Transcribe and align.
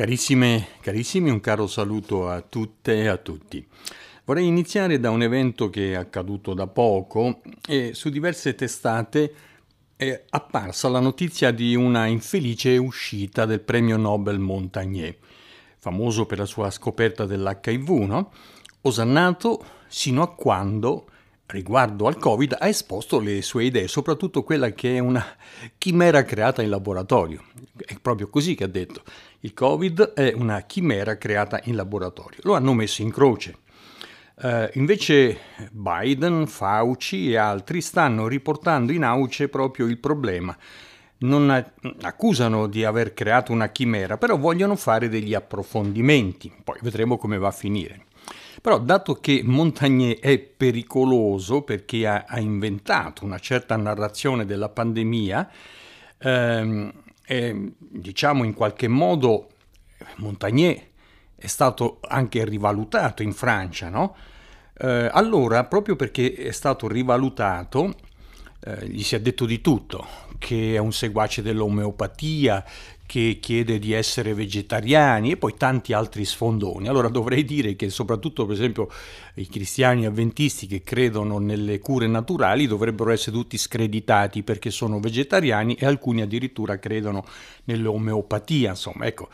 Carissime, 0.00 0.68
carissimi, 0.80 1.28
un 1.28 1.40
caro 1.40 1.66
saluto 1.66 2.30
a 2.30 2.40
tutte 2.40 3.02
e 3.02 3.06
a 3.08 3.18
tutti. 3.18 3.62
Vorrei 4.24 4.46
iniziare 4.46 4.98
da 4.98 5.10
un 5.10 5.20
evento 5.20 5.68
che 5.68 5.92
è 5.92 5.94
accaduto 5.94 6.54
da 6.54 6.66
poco 6.66 7.42
e 7.68 7.92
su 7.92 8.08
diverse 8.08 8.54
testate 8.54 9.34
è 9.96 10.24
apparsa 10.30 10.88
la 10.88 11.00
notizia 11.00 11.50
di 11.50 11.74
una 11.74 12.06
infelice 12.06 12.78
uscita 12.78 13.44
del 13.44 13.60
premio 13.60 13.98
Nobel 13.98 14.38
Montagnier, 14.38 15.18
famoso 15.76 16.24
per 16.24 16.38
la 16.38 16.46
sua 16.46 16.70
scoperta 16.70 17.26
dell'HIV, 17.26 17.90
no? 17.90 18.32
osannato 18.80 19.62
sino 19.86 20.22
a 20.22 20.34
quando 20.34 21.10
riguardo 21.44 22.06
al 22.06 22.16
Covid 22.16 22.56
ha 22.58 22.68
esposto 22.68 23.20
le 23.20 23.42
sue 23.42 23.64
idee, 23.64 23.86
soprattutto 23.86 24.44
quella 24.44 24.70
che 24.70 24.96
è 24.96 24.98
una 24.98 25.24
chimera 25.76 26.22
creata 26.22 26.62
in 26.62 26.70
laboratorio. 26.70 27.42
È 27.76 27.98
proprio 28.00 28.28
così 28.28 28.54
che 28.54 28.64
ha 28.64 28.68
detto. 28.68 29.02
Il 29.42 29.54
Covid 29.54 30.12
è 30.12 30.32
una 30.34 30.60
chimera 30.62 31.16
creata 31.16 31.60
in 31.64 31.74
laboratorio. 31.74 32.40
Lo 32.42 32.54
hanno 32.54 32.74
messo 32.74 33.00
in 33.00 33.10
croce. 33.10 33.56
Uh, 34.34 34.68
invece 34.74 35.38
Biden, 35.70 36.46
Fauci 36.46 37.30
e 37.30 37.36
altri 37.36 37.80
stanno 37.80 38.26
riportando 38.26 38.92
in 38.92 39.02
auce 39.02 39.48
proprio 39.48 39.86
il 39.86 39.96
problema. 39.98 40.54
Non 41.18 41.50
accusano 42.02 42.66
di 42.66 42.84
aver 42.84 43.14
creato 43.14 43.52
una 43.52 43.68
chimera, 43.68 44.18
però 44.18 44.36
vogliono 44.36 44.76
fare 44.76 45.08
degli 45.08 45.32
approfondimenti. 45.32 46.52
Poi 46.62 46.78
vedremo 46.82 47.16
come 47.16 47.38
va 47.38 47.48
a 47.48 47.52
finire. 47.52 48.04
Però 48.60 48.78
dato 48.78 49.14
che 49.14 49.40
Montagnier 49.42 50.18
è 50.18 50.38
pericoloso 50.38 51.62
perché 51.62 52.06
ha, 52.06 52.24
ha 52.26 52.38
inventato 52.40 53.24
una 53.24 53.38
certa 53.38 53.76
narrazione 53.76 54.44
della 54.44 54.68
pandemia, 54.68 55.50
ehm, 56.18 56.92
e, 57.30 57.74
diciamo 57.78 58.42
in 58.42 58.54
qualche 58.54 58.88
modo 58.88 59.50
Montagnier 60.16 60.82
è 61.36 61.46
stato 61.46 62.00
anche 62.02 62.44
rivalutato 62.44 63.22
in 63.22 63.32
Francia, 63.32 63.88
no? 63.88 64.16
Eh, 64.76 65.08
allora, 65.12 65.64
proprio 65.64 65.94
perché 65.94 66.34
è 66.34 66.50
stato 66.50 66.88
rivalutato, 66.88 67.94
eh, 68.60 68.88
gli 68.88 69.02
si 69.02 69.14
è 69.14 69.20
detto 69.20 69.46
di 69.46 69.60
tutto, 69.60 70.06
che 70.38 70.74
è 70.74 70.78
un 70.78 70.92
seguace 70.92 71.42
dell'omeopatia, 71.42 72.64
che 73.10 73.38
chiede 73.40 73.80
di 73.80 73.92
essere 73.92 74.34
vegetariani 74.34 75.32
e 75.32 75.36
poi 75.36 75.54
tanti 75.56 75.92
altri 75.92 76.24
sfondoni. 76.24 76.86
Allora 76.86 77.08
dovrei 77.08 77.44
dire 77.44 77.74
che 77.74 77.90
soprattutto 77.90 78.46
per 78.46 78.54
esempio 78.54 78.88
i 79.34 79.48
cristiani 79.48 80.06
avventisti 80.06 80.68
che 80.68 80.84
credono 80.84 81.38
nelle 81.38 81.80
cure 81.80 82.06
naturali 82.06 82.68
dovrebbero 82.68 83.10
essere 83.10 83.34
tutti 83.34 83.58
screditati 83.58 84.44
perché 84.44 84.70
sono 84.70 85.00
vegetariani 85.00 85.74
e 85.74 85.86
alcuni 85.86 86.22
addirittura 86.22 86.78
credono 86.78 87.24
nell'omeopatia, 87.64 88.70
insomma, 88.70 89.06
ecco 89.06 89.28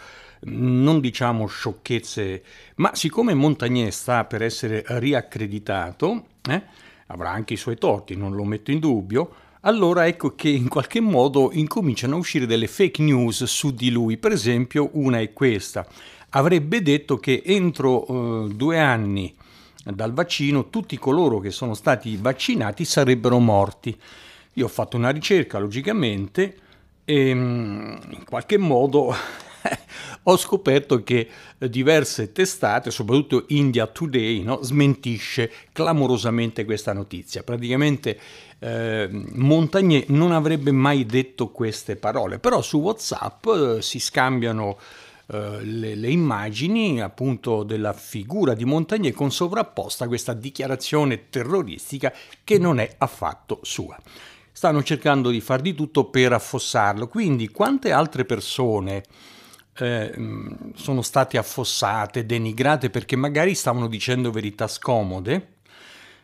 non 0.47 1.01
diciamo 1.01 1.47
sciocchezze, 1.47 2.43
ma 2.77 2.95
siccome 2.95 3.35
Montagnier 3.35 3.93
sta 3.93 4.25
per 4.25 4.43
essere 4.43 4.85
riaccreditato, 4.87 6.27
eh, 6.49 6.63
avrà 7.07 7.31
anche 7.31 7.55
i 7.55 7.59
suoi 7.59 7.79
torti, 7.79 8.17
non 8.17 8.35
lo 8.35 8.45
metto 8.45 8.71
in 8.71 8.79
dubbio, 8.79 9.35
allora 9.61 10.07
ecco 10.07 10.35
che 10.35 10.49
in 10.49 10.69
qualche 10.69 11.01
modo 11.01 11.51
incominciano 11.53 12.15
a 12.15 12.19
uscire 12.19 12.47
delle 12.47 12.69
fake 12.69 13.03
news 13.03 13.45
su 13.45 13.73
di 13.75 13.91
lui. 13.91 14.17
Per 14.17 14.31
esempio, 14.31 14.91
una 14.93 15.21
è 15.21 15.33
questa. 15.33 15.87
Avrebbe 16.31 16.83
detto 16.83 17.17
che 17.19 17.43
entro 17.45 18.07
eh, 18.07 18.55
due 18.55 18.79
anni 18.79 19.35
dal 19.83 20.13
vaccino 20.13 20.69
tutti 20.69 20.99
coloro 20.99 21.39
che 21.39 21.51
sono 21.51 21.75
stati 21.75 22.17
vaccinati 22.17 22.85
sarebbero 22.85 23.39
morti. 23.39 23.97
Io 24.55 24.65
ho 24.65 24.69
fatto 24.69 24.97
una 24.97 25.11
ricerca, 25.11 25.59
logicamente, 25.59 26.57
e 27.05 27.35
mm, 27.35 27.97
in 28.11 28.25
qualche 28.25 28.59
modo 28.59 29.15
ho 30.29 30.37
scoperto 30.37 31.03
che 31.03 31.29
diverse 31.59 32.33
testate, 32.33 32.91
soprattutto 32.91 33.45
India 33.49 33.87
Today, 33.87 34.43
no, 34.43 34.61
smentisce 34.63 35.51
clamorosamente 35.73 36.65
questa 36.65 36.93
notizia. 36.93 37.43
Praticamente 37.45 38.19
eh, 38.59 39.09
Montagnier 39.11 40.09
non 40.09 40.33
avrebbe 40.33 40.73
mai 40.73 41.07
detto 41.07 41.49
queste 41.49 41.97
parole, 41.97 42.39
però 42.39 42.61
su 42.61 42.79
WhatsApp 42.79 43.47
eh, 43.47 43.83
si 43.83 44.01
scambiano 44.01 44.79
eh, 45.29 45.63
le, 45.63 45.95
le, 45.95 46.11
immagini 46.11 47.01
appunto 47.01 47.63
della 47.63 47.93
figura 47.93 48.55
di 48.55 48.65
Montagnier 48.65 49.15
con 49.15 49.31
sovrapposta 49.31 50.09
questa 50.09 50.33
dichiarazione 50.33 51.29
terroristica 51.31 52.13
che 52.43 52.59
non 52.59 52.81
è 52.81 52.95
affatto 52.99 53.61
sua. 53.63 53.97
Stanno 54.51 54.83
cercando 54.83 55.31
di 55.31 55.41
far 55.41 55.61
di 55.61 55.75
tutto 55.75 56.07
per 56.07 56.33
affossarlo, 56.33 57.07
quindi 57.07 57.49
quante 57.49 57.93
altre 57.93 58.25
persone 58.25 59.05
eh, 59.79 60.15
sono 60.75 61.03
state 61.03 61.39
affossate, 61.39 62.27
denigrate 62.27 62.91
perché 62.91 63.17
magari 63.17 63.55
stavano 63.55 63.89
dicendo 63.89 64.31
verità 64.31 64.67
scomode. 64.69 65.55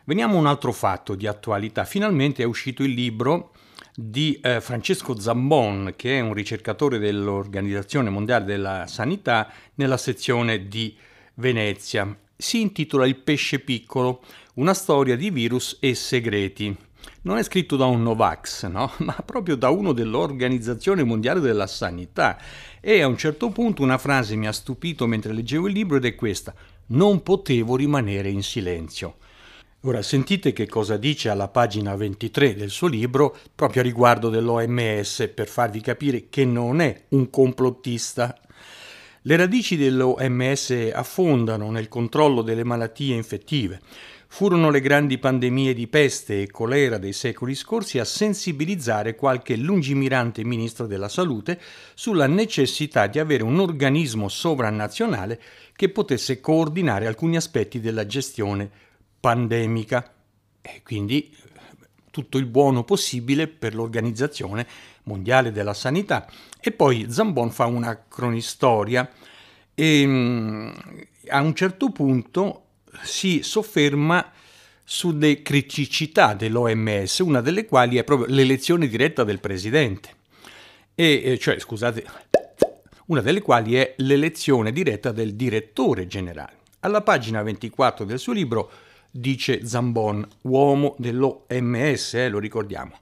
Veniamo 0.05 0.35
a 0.35 0.39
un 0.39 0.47
altro 0.47 0.71
fatto 0.71 1.15
di 1.15 1.27
attualità. 1.27 1.85
Finalmente 1.85 2.43
è 2.43 2.45
uscito 2.45 2.83
il 2.83 2.91
libro 2.91 3.51
di 3.95 4.39
eh, 4.41 4.59
Francesco 4.59 5.19
Zambon, 5.19 5.93
che 5.95 6.17
è 6.17 6.19
un 6.19 6.33
ricercatore 6.33 6.97
dell'Organizzazione 6.99 8.09
Mondiale 8.09 8.45
della 8.45 8.87
Sanità, 8.87 9.51
nella 9.75 9.97
sezione 9.97 10.67
di 10.67 10.95
Venezia. 11.35 12.17
Si 12.35 12.59
intitola 12.59 13.05
Il 13.05 13.17
pesce 13.17 13.59
piccolo, 13.59 14.21
una 14.55 14.73
storia 14.73 15.15
di 15.15 15.29
virus 15.29 15.77
e 15.79 15.95
segreti 15.95 16.75
non 17.23 17.37
è 17.37 17.43
scritto 17.43 17.75
da 17.75 17.85
un 17.85 18.03
Novax, 18.03 18.67
no? 18.67 18.91
ma 18.99 19.15
proprio 19.25 19.55
da 19.55 19.69
uno 19.69 19.93
dell'Organizzazione 19.93 21.03
Mondiale 21.03 21.39
della 21.39 21.67
Sanità. 21.67 22.37
E 22.79 23.01
a 23.01 23.07
un 23.07 23.17
certo 23.17 23.49
punto 23.49 23.81
una 23.81 23.97
frase 23.97 24.35
mi 24.35 24.47
ha 24.47 24.51
stupito 24.51 25.07
mentre 25.07 25.33
leggevo 25.33 25.67
il 25.67 25.73
libro 25.73 25.97
ed 25.97 26.05
è 26.05 26.15
questa: 26.15 26.53
Non 26.87 27.23
potevo 27.23 27.75
rimanere 27.75 28.29
in 28.29 28.43
silenzio. 28.43 29.17
Ora 29.85 30.01
sentite 30.01 30.53
che 30.53 30.67
cosa 30.67 30.95
dice 30.95 31.27
alla 31.27 31.49
pagina 31.49 31.93
23 31.93 32.55
del 32.55 32.69
suo 32.69 32.87
libro 32.87 33.35
proprio 33.53 33.81
a 33.81 33.83
riguardo 33.83 34.29
dell'OMS 34.29 35.29
per 35.33 35.49
farvi 35.49 35.81
capire 35.81 36.29
che 36.29 36.45
non 36.45 36.79
è 36.79 37.03
un 37.09 37.29
complottista. 37.29 38.37
Le 39.23 39.35
radici 39.35 39.75
dell'OMS 39.75 40.91
affondano 40.93 41.69
nel 41.69 41.89
controllo 41.89 42.41
delle 42.41 42.63
malattie 42.63 43.15
infettive 43.15 43.81
Furono 44.33 44.71
le 44.71 44.81
grandi 44.81 45.19
pandemie 45.19 45.75
di 45.75 45.87
peste 45.87 46.41
e 46.41 46.49
colera 46.49 46.97
dei 46.97 47.13
secoli 47.13 47.53
scorsi 47.53 47.99
a 47.99 48.03
sensibilizzare 48.03 49.13
qualche 49.13 49.55
lungimirante 49.55 50.43
ministro 50.43 50.87
della 50.87 51.07
salute 51.07 51.61
sulla 51.93 52.25
necessità 52.25 53.05
di 53.05 53.19
avere 53.19 53.43
un 53.43 53.59
organismo 53.59 54.29
sovranazionale 54.29 55.39
che 55.75 55.89
potesse 55.89 56.41
coordinare 56.41 57.05
alcuni 57.05 57.35
aspetti 57.35 57.79
della 57.79 58.07
gestione 58.07 58.71
pandemica 59.19 60.11
e 60.63 60.81
quindi 60.83 61.31
tutto 62.09 62.39
il 62.39 62.47
buono 62.47 62.83
possibile 62.83 63.47
per 63.47 63.75
l'Organizzazione 63.75 64.65
Mondiale 65.03 65.51
della 65.51 65.75
Sanità. 65.75 66.27
E 66.59 66.71
poi 66.71 67.05
Zambon 67.07 67.51
fa 67.51 67.67
una 67.67 68.03
cronistoria 68.07 69.07
e 69.75 70.03
mm, 70.07 70.71
a 71.27 71.39
un 71.39 71.53
certo 71.53 71.91
punto 71.91 72.62
si 73.01 73.41
sofferma 73.41 74.31
sulle 74.83 75.41
criticità 75.41 76.33
dell'OMS, 76.33 77.19
una 77.19 77.41
delle 77.41 77.65
quali 77.65 77.97
è 77.97 78.03
proprio 78.03 78.33
l'elezione 78.33 78.87
diretta 78.87 79.23
del 79.23 79.39
presidente. 79.39 80.09
E, 80.95 81.37
cioè, 81.39 81.59
scusate, 81.59 82.05
una 83.07 83.21
delle 83.21 83.41
quali 83.41 83.75
è 83.75 83.93
l'elezione 83.97 84.71
diretta 84.71 85.11
del 85.11 85.35
direttore 85.35 86.07
generale. 86.07 86.57
Alla 86.81 87.01
pagina 87.01 87.41
24 87.41 88.05
del 88.05 88.19
suo 88.19 88.33
libro 88.33 88.71
dice 89.09 89.65
Zambon, 89.65 90.27
uomo 90.41 90.95
dell'OMS, 90.97 92.13
eh, 92.15 92.29
lo 92.29 92.39
ricordiamo. 92.39 92.99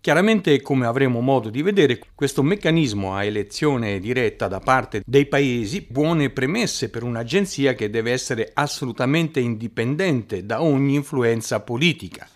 Chiaramente, 0.00 0.60
come 0.62 0.86
avremo 0.86 1.20
modo 1.20 1.50
di 1.50 1.62
vedere, 1.62 1.98
questo 2.14 2.42
meccanismo 2.42 3.14
a 3.14 3.24
elezione 3.24 3.98
diretta 3.98 4.46
da 4.46 4.60
parte 4.60 5.02
dei 5.04 5.26
paesi 5.26 5.84
buone 5.88 6.30
premesse 6.30 6.90
per 6.90 7.02
un'agenzia 7.02 7.74
che 7.74 7.90
deve 7.90 8.12
essere 8.12 8.50
assolutamente 8.54 9.40
indipendente 9.40 10.46
da 10.46 10.62
ogni 10.62 10.94
influenza 10.94 11.60
politica. 11.60 12.28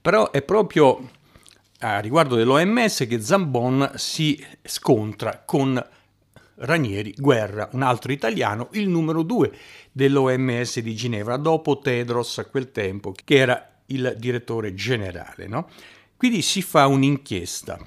Però 0.00 0.30
è 0.30 0.40
proprio 0.40 1.10
a 1.80 1.98
riguardo 2.00 2.36
dell'OMS 2.36 3.06
che 3.08 3.20
Zambon 3.20 3.92
si 3.96 4.42
scontra 4.62 5.42
con 5.44 5.82
Ranieri 6.56 7.14
Guerra, 7.16 7.68
un 7.72 7.82
altro 7.82 8.12
italiano, 8.12 8.68
il 8.72 8.88
numero 8.88 9.22
due 9.22 9.50
dell'OMS 9.92 10.80
di 10.80 10.94
Ginevra, 10.94 11.36
dopo 11.36 11.78
Tedros 11.78 12.38
a 12.38 12.44
quel 12.44 12.70
tempo, 12.70 13.14
che 13.24 13.36
era 13.36 13.70
il 13.86 14.14
direttore 14.18 14.74
generale. 14.74 15.46
No? 15.46 15.68
Quindi 16.20 16.42
si 16.42 16.60
fa 16.60 16.86
un'inchiesta. 16.86 17.78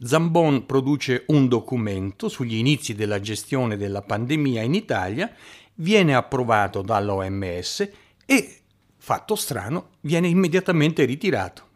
Zambon 0.00 0.64
produce 0.64 1.24
un 1.26 1.46
documento 1.46 2.30
sugli 2.30 2.54
inizi 2.54 2.94
della 2.94 3.20
gestione 3.20 3.76
della 3.76 4.00
pandemia 4.00 4.62
in 4.62 4.72
Italia, 4.72 5.30
viene 5.74 6.14
approvato 6.14 6.80
dall'OMS 6.80 7.90
e, 8.24 8.60
fatto 8.96 9.34
strano, 9.34 9.90
viene 10.00 10.28
immediatamente 10.28 11.04
ritirato. 11.04 11.68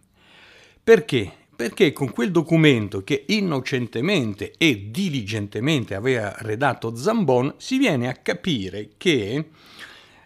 Perché? 0.83 1.45
perché 1.55 1.93
con 1.93 2.11
quel 2.11 2.31
documento 2.31 3.05
che 3.05 3.27
innocentemente 3.29 4.53
e 4.57 4.91
diligentemente 4.91 5.95
aveva 5.95 6.35
redatto 6.39 6.97
Zambon 6.97 7.57
si 7.59 7.77
viene 7.77 8.09
a 8.09 8.15
capire 8.15 8.93
che 8.97 9.51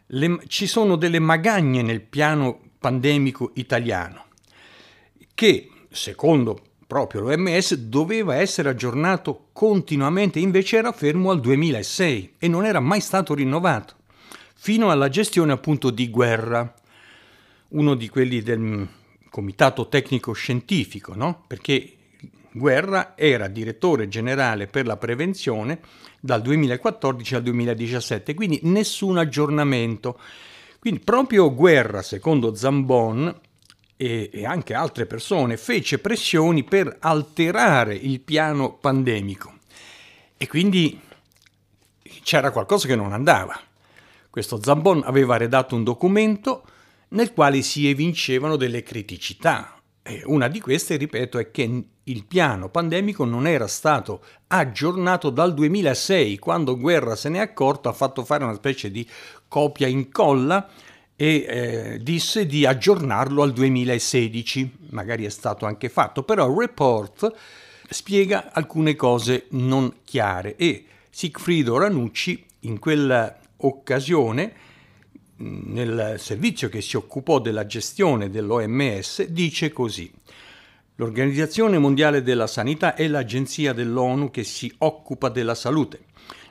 le, 0.06 0.40
ci 0.46 0.68
sono 0.68 0.94
delle 0.94 1.18
magagne 1.18 1.82
nel 1.82 2.00
piano 2.00 2.60
pandemico 2.78 3.50
italiano 3.54 4.28
che, 5.40 5.70
secondo 5.90 6.60
proprio 6.86 7.20
l'OMS, 7.20 7.74
doveva 7.76 8.36
essere 8.36 8.68
aggiornato 8.68 9.48
continuamente, 9.52 10.40
invece 10.40 10.78
era 10.78 10.90
fermo 10.90 11.30
al 11.30 11.40
2006 11.40 12.34
e 12.38 12.48
non 12.48 12.64
era 12.64 12.80
mai 12.80 13.00
stato 13.00 13.34
rinnovato, 13.34 13.94
fino 14.54 14.90
alla 14.90 15.08
gestione 15.08 15.52
appunto 15.52 15.90
di 15.90 16.10
guerra, 16.10 16.74
uno 17.68 17.94
di 17.94 18.08
quelli 18.08 18.42
del 18.42 18.88
comitato 19.30 19.88
tecnico 19.88 20.32
scientifico, 20.32 21.14
no? 21.14 21.44
perché 21.46 21.94
Guerra 22.52 23.12
era 23.16 23.46
direttore 23.46 24.08
generale 24.08 24.66
per 24.66 24.84
la 24.84 24.96
prevenzione 24.96 25.78
dal 26.18 26.42
2014 26.42 27.36
al 27.36 27.42
2017, 27.42 28.34
quindi 28.34 28.58
nessun 28.64 29.18
aggiornamento. 29.18 30.18
Quindi 30.80 30.98
proprio 31.00 31.54
Guerra, 31.54 32.02
secondo 32.02 32.54
Zambon 32.56 33.32
e, 34.00 34.30
e 34.32 34.46
anche 34.46 34.72
altre 34.72 35.04
persone, 35.04 35.58
fece 35.58 35.98
pressioni 35.98 36.64
per 36.64 36.96
alterare 37.00 37.94
il 37.94 38.20
piano 38.20 38.72
pandemico. 38.72 39.58
E 40.38 40.48
quindi 40.48 40.98
c'era 42.22 42.50
qualcosa 42.50 42.86
che 42.86 42.96
non 42.96 43.12
andava. 43.12 43.60
Questo 44.30 44.58
Zambon 44.62 45.02
aveva 45.04 45.36
redatto 45.36 45.74
un 45.74 45.84
documento 45.84 46.64
nel 47.08 47.34
quale 47.34 47.60
si 47.60 47.90
evincevano 47.90 48.56
delle 48.56 48.82
criticità. 48.82 49.78
E 50.02 50.22
una 50.24 50.48
di 50.48 50.60
queste, 50.60 50.96
ripeto, 50.96 51.38
è 51.38 51.50
che 51.50 51.84
il 52.02 52.24
piano 52.24 52.70
pandemico 52.70 53.26
non 53.26 53.46
era 53.46 53.66
stato 53.66 54.24
aggiornato 54.46 55.28
dal 55.28 55.52
2006, 55.52 56.38
quando 56.38 56.78
Guerra 56.78 57.14
se 57.14 57.28
n'è 57.28 57.38
accorto, 57.38 57.90
ha 57.90 57.92
fatto 57.92 58.24
fare 58.24 58.44
una 58.44 58.54
specie 58.54 58.90
di 58.90 59.06
copia 59.46 59.88
incolla 59.88 60.66
e 61.20 61.44
eh, 61.46 61.98
disse 62.00 62.46
di 62.46 62.64
aggiornarlo 62.64 63.42
al 63.42 63.52
2016, 63.52 64.76
magari 64.92 65.26
è 65.26 65.28
stato 65.28 65.66
anche 65.66 65.90
fatto, 65.90 66.22
però 66.22 66.48
il 66.48 66.56
report 66.56 67.30
spiega 67.90 68.50
alcune 68.54 68.96
cose 68.96 69.44
non 69.50 69.96
chiare 70.02 70.56
e 70.56 70.86
Sigfrido 71.10 71.76
Ranucci 71.76 72.42
in 72.60 72.78
quell'occasione 72.78 74.52
nel 75.36 76.14
servizio 76.16 76.70
che 76.70 76.80
si 76.80 76.96
occupò 76.96 77.38
della 77.38 77.66
gestione 77.66 78.30
dell'OMS 78.30 79.26
dice 79.26 79.74
così. 79.74 80.10
L'Organizzazione 80.94 81.76
Mondiale 81.76 82.22
della 82.22 82.46
Sanità 82.46 82.94
è 82.94 83.06
l'agenzia 83.06 83.74
dell'ONU 83.74 84.30
che 84.30 84.42
si 84.42 84.72
occupa 84.78 85.28
della 85.28 85.54
salute. 85.54 86.00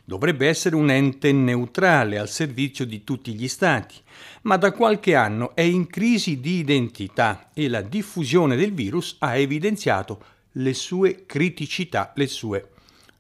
Dovrebbe 0.10 0.48
essere 0.48 0.76
un 0.76 0.90
ente 0.90 1.32
neutrale 1.32 2.18
al 2.18 2.30
servizio 2.30 2.84
di 2.84 3.04
tutti 3.04 3.36
gli 3.36 3.48
Stati, 3.48 3.94
ma 4.42 4.58
da 4.58 4.72
qualche 4.72 5.14
anno 5.14 5.54
è 5.54 5.62
in 5.62 5.86
crisi 5.86 6.40
di 6.40 6.58
identità 6.58 7.52
e 7.54 7.70
la 7.70 7.82
diffusione 7.82 8.56
del 8.56 8.74
virus 8.74 9.18
ha 9.20 9.36
evidenziato 9.36 10.24
le 10.54 10.74
sue 10.74 11.26
criticità, 11.28 12.12
le 12.16 12.26
sue 12.26 12.70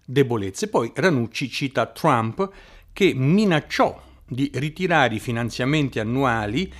debolezze. 0.03 0.67
Poi 0.67 0.91
Ranucci 0.95 1.47
cita 1.47 1.85
Trump 1.85 2.49
che 2.91 3.13
minacciò 3.13 4.01
di 4.25 4.49
ritirare 4.55 5.13
i 5.13 5.19
finanziamenti 5.19 5.99
annuali 5.99 6.73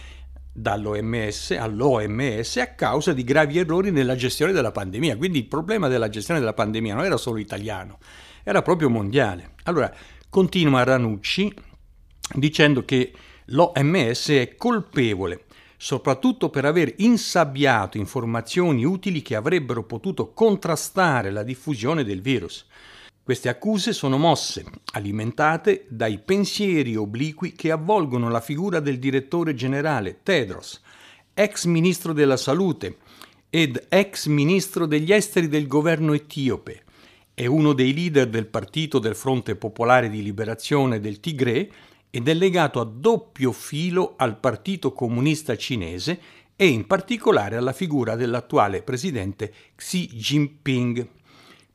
dall'OMS 0.52 1.52
all'OMS 1.52 2.58
a 2.58 2.74
causa 2.74 3.14
di 3.14 3.24
gravi 3.24 3.60
errori 3.60 3.92
nella 3.92 4.16
gestione 4.16 4.54
della 4.54 4.72
pandemia. 4.72 5.18
Quindi 5.18 5.38
il 5.38 5.46
problema 5.46 5.88
della 5.88 6.10
gestione 6.10 6.40
della 6.40 6.54
pandemia 6.54 6.96
non 6.96 7.06
era 7.06 7.18
solo 7.18 7.38
italiano, 7.38 8.00
era 8.44 8.62
proprio 8.62 8.90
mondiale. 8.90 9.56
Allora, 9.64 9.94
continua 10.30 10.84
Ranucci 10.84 11.54
dicendo 12.36 12.86
che 12.86 13.12
l'OMS 13.46 14.30
è 14.30 14.56
colpevole 14.56 15.46
soprattutto 15.82 16.50
per 16.50 16.66
aver 16.66 16.94
insabbiato 16.98 17.98
informazioni 17.98 18.84
utili 18.84 19.22
che 19.22 19.36
avrebbero 19.36 19.86
potuto 19.86 20.34
contrastare 20.34 21.32
la 21.32 21.42
diffusione 21.42 22.04
del 22.04 22.22
virus. 22.22 22.68
Queste 23.24 23.48
accuse 23.48 23.94
sono 23.94 24.18
mosse, 24.18 24.66
alimentate 24.92 25.86
dai 25.88 26.20
pensieri 26.20 26.98
obliqui 26.98 27.54
che 27.54 27.72
avvolgono 27.72 28.28
la 28.28 28.42
figura 28.42 28.82
del 28.82 29.00
direttore 29.00 29.54
generale 29.54 30.20
Tedros, 30.22 30.82
ex 31.34 31.64
ministro 31.64 32.12
della 32.12 32.36
salute 32.36 32.98
ed 33.50 33.86
ex 33.88 34.26
ministro 34.26 34.86
degli 34.86 35.14
esteri 35.14 35.48
del 35.48 35.66
governo 35.66 36.12
etiope 36.12 36.84
e 37.40 37.48
uno 37.48 37.72
dei 37.72 37.94
leader 37.94 38.28
del 38.28 38.48
partito 38.48 39.00
del 39.00 39.16
Fronte 39.16 39.56
Popolare 39.56 40.10
di 40.10 40.22
Liberazione 40.22 41.00
del 41.00 41.22
Tigre 41.22 41.72
ed 42.10 42.28
è 42.28 42.34
legato 42.34 42.82
a 42.82 42.84
doppio 42.84 43.54
filo 43.54 44.16
al 44.18 44.38
Partito 44.38 44.92
Comunista 44.92 45.56
Cinese 45.56 46.20
e 46.58 46.68
in 46.68 46.86
particolare 46.86 47.56
alla 47.56 47.72
figura 47.72 48.18
dell'attuale 48.18 48.82
presidente 48.82 49.54
Xi 49.74 50.08
Jinping 50.08 51.08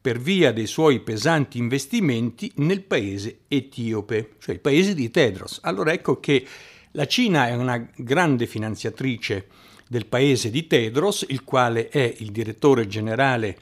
per 0.02 0.18
via 0.18 0.52
dei 0.52 0.66
suoi 0.66 1.00
pesanti 1.00 1.56
investimenti 1.56 2.52
nel 2.56 2.82
paese 2.82 3.38
etiope, 3.48 4.34
cioè 4.40 4.54
il 4.54 4.60
paese 4.60 4.94
di 4.94 5.10
Tedros. 5.10 5.60
Allora 5.62 5.94
ecco 5.94 6.20
che 6.20 6.46
la 6.90 7.06
Cina 7.06 7.48
è 7.48 7.54
una 7.54 7.88
grande 7.96 8.44
finanziatrice 8.46 9.46
del 9.88 10.04
paese 10.04 10.50
di 10.50 10.66
Tedros, 10.66 11.24
il 11.26 11.42
quale 11.42 11.88
è 11.88 12.16
il 12.18 12.32
direttore 12.32 12.86
generale 12.86 13.56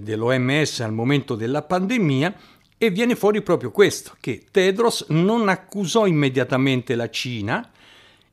dell'OMS 0.00 0.80
al 0.80 0.92
momento 0.92 1.34
della 1.34 1.62
pandemia, 1.62 2.34
e 2.78 2.90
viene 2.90 3.16
fuori 3.16 3.42
proprio 3.42 3.70
questo, 3.72 4.16
che 4.20 4.44
Tedros 4.50 5.06
non 5.08 5.48
accusò 5.48 6.06
immediatamente 6.06 6.94
la 6.94 7.10
Cina, 7.10 7.72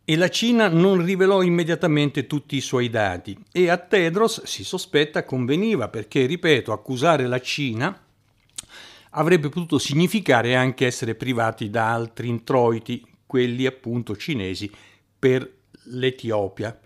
e 0.07 0.15
la 0.15 0.29
Cina 0.29 0.67
non 0.67 1.03
rivelò 1.03 1.41
immediatamente 1.41 2.27
tutti 2.27 2.55
i 2.55 2.61
suoi 2.61 2.91
dati 2.91 3.35
e 3.51 3.69
a 3.69 3.77
Tedros 3.77 4.43
si 4.43 4.63
sospetta 4.63 5.25
conveniva 5.25 5.87
perché, 5.87 6.27
ripeto, 6.27 6.71
accusare 6.71 7.25
la 7.25 7.41
Cina 7.41 7.99
avrebbe 9.17 9.49
potuto 9.49 9.79
significare 9.79 10.55
anche 10.55 10.85
essere 10.85 11.15
privati 11.15 11.71
da 11.71 11.91
altri 11.91 12.27
introiti, 12.29 13.03
quelli 13.25 13.65
appunto 13.65 14.15
cinesi, 14.15 14.69
per 15.17 15.51
l'Etiopia. 15.85 16.79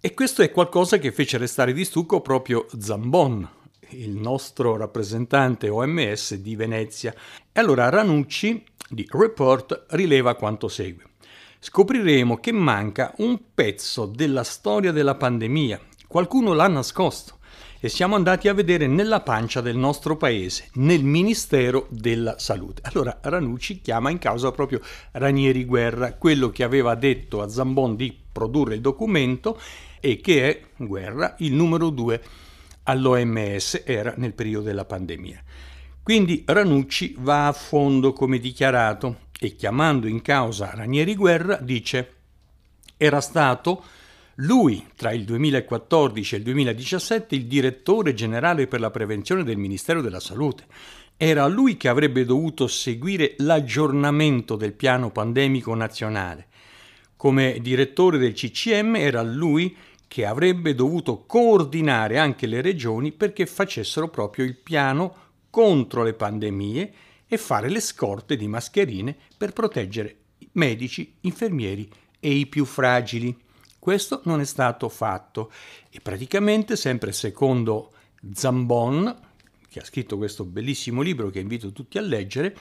E 0.00 0.14
questo 0.14 0.42
è 0.42 0.50
qualcosa 0.50 0.98
che 0.98 1.12
fece 1.12 1.38
restare 1.38 1.72
di 1.72 1.84
stucco 1.84 2.20
proprio 2.20 2.66
Zambon, 2.76 3.48
il 3.90 4.16
nostro 4.16 4.76
rappresentante 4.76 5.68
OMS 5.68 6.34
di 6.36 6.56
Venezia. 6.56 7.14
E 7.52 7.60
allora 7.60 7.88
Ranucci 7.88 8.64
di 8.88 9.06
Report 9.10 9.86
rileva 9.90 10.34
quanto 10.34 10.68
segue 10.68 11.04
scopriremo 11.66 12.36
che 12.36 12.52
manca 12.52 13.12
un 13.18 13.38
pezzo 13.52 14.06
della 14.06 14.44
storia 14.44 14.92
della 14.92 15.16
pandemia. 15.16 15.80
Qualcuno 16.06 16.52
l'ha 16.52 16.68
nascosto 16.68 17.38
e 17.80 17.88
siamo 17.88 18.14
andati 18.14 18.46
a 18.46 18.54
vedere 18.54 18.86
nella 18.86 19.20
pancia 19.20 19.60
del 19.60 19.76
nostro 19.76 20.16
paese, 20.16 20.68
nel 20.74 21.02
Ministero 21.02 21.88
della 21.90 22.38
Salute. 22.38 22.82
Allora 22.84 23.18
Ranucci 23.20 23.80
chiama 23.80 24.10
in 24.10 24.18
causa 24.18 24.52
proprio 24.52 24.80
Ranieri 25.12 25.64
Guerra, 25.64 26.14
quello 26.14 26.50
che 26.50 26.62
aveva 26.62 26.94
detto 26.94 27.42
a 27.42 27.48
Zambon 27.48 27.96
di 27.96 28.16
produrre 28.30 28.76
il 28.76 28.80
documento 28.80 29.60
e 30.00 30.20
che 30.20 30.48
è 30.48 30.60
Guerra 30.76 31.34
il 31.38 31.52
numero 31.52 31.90
due 31.90 32.22
all'OMS, 32.86 33.82
era 33.84 34.14
nel 34.16 34.32
periodo 34.32 34.64
della 34.64 34.84
pandemia. 34.84 35.42
Quindi 36.02 36.44
Ranucci 36.46 37.16
va 37.18 37.48
a 37.48 37.52
fondo 37.52 38.12
come 38.12 38.38
dichiarato 38.38 39.24
e 39.38 39.54
chiamando 39.56 40.06
in 40.06 40.22
causa 40.22 40.70
Ranieri 40.72 41.14
Guerra 41.14 41.56
dice 41.56 42.14
era 42.96 43.20
stato 43.20 43.82
lui 44.36 44.86
tra 44.94 45.12
il 45.12 45.24
2014 45.24 46.34
e 46.34 46.38
il 46.38 46.44
2017 46.44 47.34
il 47.34 47.46
direttore 47.46 48.14
generale 48.14 48.66
per 48.66 48.80
la 48.80 48.90
prevenzione 48.90 49.44
del 49.44 49.56
Ministero 49.56 50.00
della 50.00 50.20
Salute. 50.20 50.64
Era 51.16 51.46
lui 51.46 51.76
che 51.76 51.88
avrebbe 51.88 52.24
dovuto 52.24 52.66
seguire 52.66 53.34
l'aggiornamento 53.38 54.56
del 54.56 54.74
piano 54.74 55.10
pandemico 55.10 55.74
nazionale. 55.74 56.48
Come 57.16 57.58
direttore 57.60 58.18
del 58.18 58.34
CCM 58.34 58.96
era 58.96 59.22
lui 59.22 59.74
che 60.16 60.24
avrebbe 60.24 60.74
dovuto 60.74 61.26
coordinare 61.26 62.16
anche 62.16 62.46
le 62.46 62.62
regioni 62.62 63.12
perché 63.12 63.44
facessero 63.44 64.08
proprio 64.08 64.46
il 64.46 64.56
piano 64.56 65.14
contro 65.50 66.02
le 66.02 66.14
pandemie 66.14 66.92
e 67.26 67.36
fare 67.36 67.68
le 67.68 67.80
scorte 67.80 68.34
di 68.34 68.48
mascherine 68.48 69.14
per 69.36 69.52
proteggere 69.52 70.20
medici, 70.52 71.16
infermieri 71.20 71.86
e 72.18 72.30
i 72.30 72.46
più 72.46 72.64
fragili. 72.64 73.36
Questo 73.78 74.22
non 74.24 74.40
è 74.40 74.46
stato 74.46 74.88
fatto 74.88 75.52
e 75.90 76.00
praticamente, 76.00 76.76
sempre 76.76 77.12
secondo 77.12 77.92
Zambon, 78.32 79.14
che 79.68 79.80
ha 79.80 79.84
scritto 79.84 80.16
questo 80.16 80.46
bellissimo 80.46 81.02
libro 81.02 81.28
che 81.28 81.40
invito 81.40 81.72
tutti 81.72 81.98
a 81.98 82.00
leggere, 82.00 82.56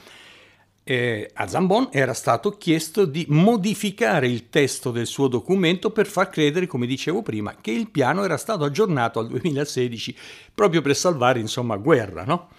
eh, 0.87 1.31
a 1.33 1.47
Zambon 1.47 1.89
era 1.91 2.13
stato 2.13 2.51
chiesto 2.51 3.05
di 3.05 3.25
modificare 3.29 4.27
il 4.27 4.49
testo 4.49 4.91
del 4.91 5.07
suo 5.07 5.27
documento 5.27 5.89
per 5.89 6.05
far 6.05 6.29
credere, 6.29 6.67
come 6.67 6.85
dicevo 6.85 7.23
prima, 7.23 7.55
che 7.59 7.71
il 7.71 7.89
piano 7.89 8.23
era 8.23 8.37
stato 8.37 8.63
aggiornato 8.63 9.19
al 9.19 9.27
2016 9.27 10.15
proprio 10.53 10.81
per 10.81 10.95
salvare, 10.95 11.39
insomma, 11.39 11.75
guerra, 11.77 12.23
no? 12.23 12.49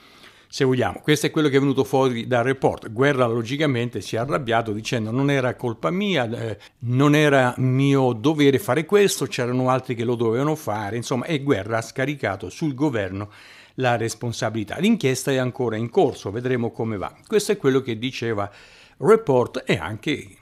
Se 0.49 0.65
vogliamo, 0.65 1.01
questo 1.03 1.27
è 1.27 1.31
quello 1.31 1.49
che 1.49 1.57
è 1.57 1.61
venuto 1.61 1.85
fuori 1.85 2.27
dal 2.27 2.43
report. 2.43 2.91
Guerra 2.91 3.27
logicamente 3.27 4.01
si 4.01 4.17
è 4.17 4.19
arrabbiato 4.19 4.73
dicendo 4.73 5.11
non 5.13 5.31
era 5.31 5.55
colpa 5.55 5.91
mia, 5.91 6.29
eh, 6.29 6.59
non 6.81 7.15
era 7.15 7.55
mio 7.59 8.13
dovere 8.13 8.59
fare 8.59 8.85
questo, 8.87 9.27
c'erano 9.27 9.71
altri 9.71 9.95
che 9.95 10.05
lo 10.05 10.17
dovevano 10.17 10.57
fare, 10.57 10.97
insomma, 10.97 11.27
e 11.27 11.43
Guerra 11.43 11.79
ha 11.79 11.83
scaricato 11.83 12.49
sul 12.49 12.75
governo 12.75 13.31
la 13.77 13.97
responsabilità. 13.97 14.79
L'inchiesta 14.79 15.31
è 15.31 15.37
ancora 15.37 15.77
in 15.77 15.91
corso, 15.91 16.31
vedremo 16.31 16.71
come 16.71 16.97
va. 16.97 17.15
Questo 17.27 17.53
è 17.53 17.57
quello 17.57 17.81
che 17.81 17.99
diceva 17.99 18.51
Report 18.99 19.63
e 19.67 19.77
anche 19.77 20.37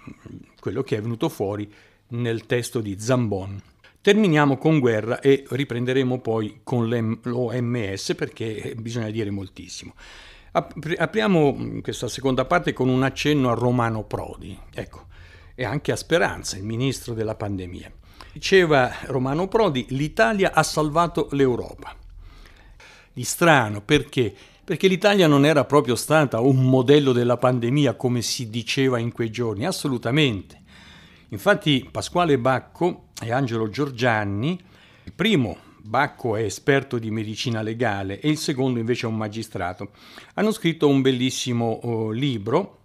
quello 0.60 0.82
che 0.82 0.96
è 0.96 1.00
venuto 1.00 1.28
fuori 1.28 1.72
nel 2.08 2.46
testo 2.46 2.80
di 2.80 2.98
Zambon. 2.98 3.60
Terminiamo 4.00 4.58
con 4.58 4.80
guerra 4.80 5.20
e 5.20 5.44
riprenderemo 5.48 6.20
poi 6.20 6.60
con 6.62 6.88
l'OMS 7.22 8.14
perché 8.14 8.74
bisogna 8.78 9.10
dire 9.10 9.30
moltissimo. 9.30 9.94
Apriamo 10.52 11.80
questa 11.82 12.06
seconda 12.06 12.44
parte 12.44 12.72
con 12.72 12.88
un 12.88 13.02
accenno 13.02 13.50
a 13.50 13.54
Romano 13.54 14.04
Prodi, 14.04 14.56
ecco, 14.72 15.06
e 15.54 15.64
anche 15.64 15.90
a 15.90 15.96
Speranza, 15.96 16.56
il 16.56 16.64
ministro 16.64 17.14
della 17.14 17.34
pandemia. 17.34 17.90
Diceva 18.32 18.92
Romano 19.06 19.48
Prodi, 19.48 19.86
l'Italia 19.88 20.52
ha 20.52 20.62
salvato 20.62 21.28
l'Europa 21.32 21.96
di 23.14 23.24
strano. 23.24 23.80
Perché? 23.80 24.34
Perché 24.64 24.88
l'Italia 24.88 25.26
non 25.26 25.46
era 25.46 25.64
proprio 25.64 25.94
stata 25.94 26.40
un 26.40 26.62
modello 26.64 27.12
della 27.12 27.38
pandemia 27.38 27.94
come 27.94 28.20
si 28.20 28.50
diceva 28.50 28.98
in 28.98 29.12
quei 29.12 29.30
giorni, 29.30 29.64
assolutamente. 29.64 30.62
Infatti 31.28 31.88
Pasquale 31.90 32.38
Bacco 32.38 33.08
e 33.22 33.32
Angelo 33.32 33.68
Giorgianni, 33.68 34.60
il 35.04 35.12
primo 35.12 35.56
Bacco 35.82 36.36
è 36.36 36.42
esperto 36.42 36.98
di 36.98 37.10
medicina 37.10 37.60
legale 37.60 38.20
e 38.20 38.30
il 38.30 38.38
secondo 38.38 38.78
invece 38.78 39.06
è 39.06 39.08
un 39.08 39.16
magistrato, 39.16 39.90
hanno 40.34 40.50
scritto 40.50 40.88
un 40.88 41.02
bellissimo 41.02 41.80
oh, 41.82 42.10
libro 42.10 42.78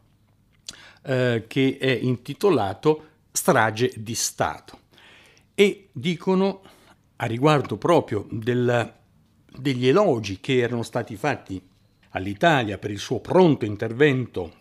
eh, 1.03 1.45
che 1.47 1.77
è 1.79 1.91
intitolato 1.91 3.05
Strage 3.31 3.93
di 3.95 4.15
Stato 4.15 4.79
e 5.55 5.87
dicono 5.93 6.61
a 7.15 7.25
riguardo 7.25 7.77
proprio 7.77 8.27
del 8.29 8.98
degli 9.57 9.87
elogi 9.87 10.39
che 10.39 10.59
erano 10.59 10.83
stati 10.83 11.15
fatti 11.15 11.61
all'Italia 12.11 12.77
per 12.77 12.91
il 12.91 12.99
suo 12.99 13.19
pronto 13.19 13.65
intervento 13.65 14.53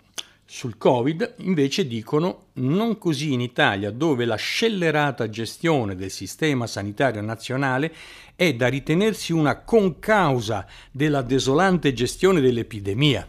sul 0.51 0.79
Covid, 0.79 1.35
invece 1.41 1.87
dicono 1.87 2.47
non 2.55 2.97
così 2.97 3.35
in 3.35 3.43
Italia, 3.43 3.91
dove 3.91 4.25
la 4.25 4.37
scellerata 4.37 5.29
gestione 5.29 5.95
del 5.95 6.11
sistema 6.11 6.67
sanitario 6.67 7.21
nazionale 7.21 7.93
è 8.35 8.55
da 8.55 8.69
ritenersi 8.69 9.35
una 9.35 9.61
concausa 9.61 10.67
della 10.91 11.21
desolante 11.21 11.93
gestione 11.93 12.41
dell'epidemia. 12.41 13.29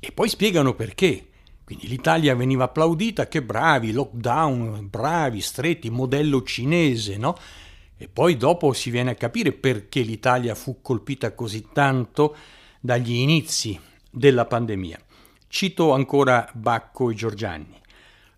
E 0.00 0.12
poi 0.12 0.28
spiegano 0.28 0.74
perché. 0.74 1.26
Quindi 1.64 1.86
l'Italia 1.86 2.34
veniva 2.34 2.64
applaudita, 2.64 3.28
che 3.28 3.42
bravi, 3.42 3.92
lockdown, 3.92 4.88
bravi, 4.88 5.42
stretti, 5.42 5.90
modello 5.90 6.42
cinese, 6.42 7.18
no? 7.18 7.36
E 8.00 8.06
poi 8.06 8.36
dopo 8.36 8.72
si 8.72 8.90
viene 8.90 9.10
a 9.10 9.16
capire 9.16 9.50
perché 9.52 10.00
l'Italia 10.00 10.54
fu 10.54 10.80
colpita 10.80 11.34
così 11.34 11.66
tanto 11.72 12.36
dagli 12.80 13.14
inizi 13.14 13.78
della 14.08 14.44
pandemia. 14.44 15.00
Cito 15.48 15.92
ancora 15.92 16.48
Bacco 16.54 17.10
e 17.10 17.14
Giorgianni. 17.14 17.76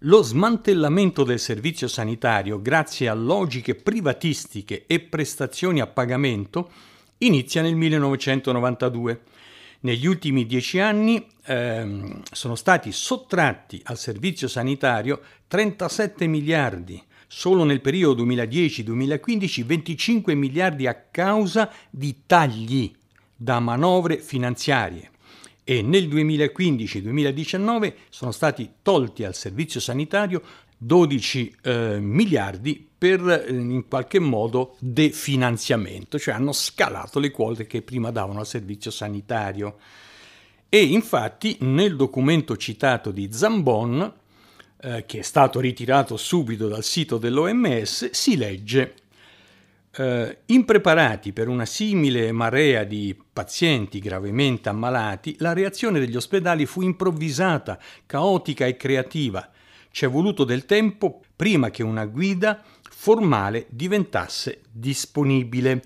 Lo 0.05 0.23
smantellamento 0.23 1.25
del 1.25 1.38
servizio 1.38 1.88
sanitario 1.88 2.62
grazie 2.62 3.09
a 3.09 3.12
logiche 3.12 3.75
privatistiche 3.75 4.85
e 4.87 4.99
prestazioni 5.00 5.81
a 5.81 5.87
pagamento 5.87 6.71
inizia 7.19 7.61
nel 7.61 7.75
1992. 7.75 9.21
Negli 9.81 10.07
ultimi 10.07 10.47
dieci 10.47 10.79
anni 10.79 11.26
ehm, 11.45 12.23
sono 12.33 12.55
stati 12.55 12.93
sottratti 12.93 13.79
al 13.85 13.99
servizio 13.99 14.49
sanitario 14.49 15.21
37 15.49 16.26
miliardi 16.26 17.02
Solo 17.32 17.62
nel 17.62 17.80
periodo 17.80 18.26
2010-2015 18.26 19.64
25 19.64 20.34
miliardi 20.34 20.88
a 20.88 20.96
causa 21.12 21.70
di 21.88 22.22
tagli 22.26 22.92
da 23.37 23.60
manovre 23.60 24.18
finanziarie 24.18 25.12
e 25.62 25.80
nel 25.80 26.08
2015-2019 26.08 27.94
sono 28.08 28.32
stati 28.32 28.68
tolti 28.82 29.22
al 29.22 29.37
servizio 29.37 29.78
sanitario 29.78 30.42
12 30.76 31.56
eh, 31.62 32.00
miliardi 32.00 32.84
per 32.99 33.20
eh, 33.28 33.52
in 33.52 33.87
qualche 33.87 34.18
modo 34.18 34.75
definanziamento, 34.80 36.18
cioè 36.18 36.34
hanno 36.34 36.52
scalato 36.52 37.20
le 37.20 37.30
quote 37.30 37.68
che 37.68 37.82
prima 37.82 38.10
davano 38.10 38.40
al 38.40 38.46
servizio 38.46 38.90
sanitario. 38.90 39.76
E 40.68 40.82
infatti 40.82 41.58
nel 41.60 41.94
documento 41.94 42.56
citato 42.56 43.12
di 43.12 43.32
Zambon 43.32 44.14
eh, 44.82 45.04
che 45.06 45.18
è 45.18 45.22
stato 45.22 45.60
ritirato 45.60 46.16
subito 46.16 46.68
dal 46.68 46.82
sito 46.82 47.18
dell'OMS, 47.18 48.10
si 48.10 48.37
legge 48.37 48.94
eh, 49.92 50.38
impreparati 50.46 51.32
per 51.32 51.49
una 51.49 51.66
simile 51.66 52.32
marea 52.32 52.84
di 52.84 53.16
pazienti 53.32 53.99
gravemente 53.99 54.68
ammalati, 54.68 55.37
la 55.38 55.52
reazione 55.52 55.99
degli 55.99 56.16
ospedali 56.16 56.66
fu 56.66 56.82
improvvisata, 56.82 57.78
caotica 58.06 58.66
e 58.66 58.76
creativa. 58.76 59.50
Ci 59.90 60.04
è 60.04 60.08
voluto 60.08 60.44
del 60.44 60.66
tempo 60.66 61.22
prima 61.34 61.70
che 61.70 61.82
una 61.82 62.06
guida 62.06 62.62
formale 62.88 63.66
diventasse 63.68 64.60
disponibile. 64.70 65.82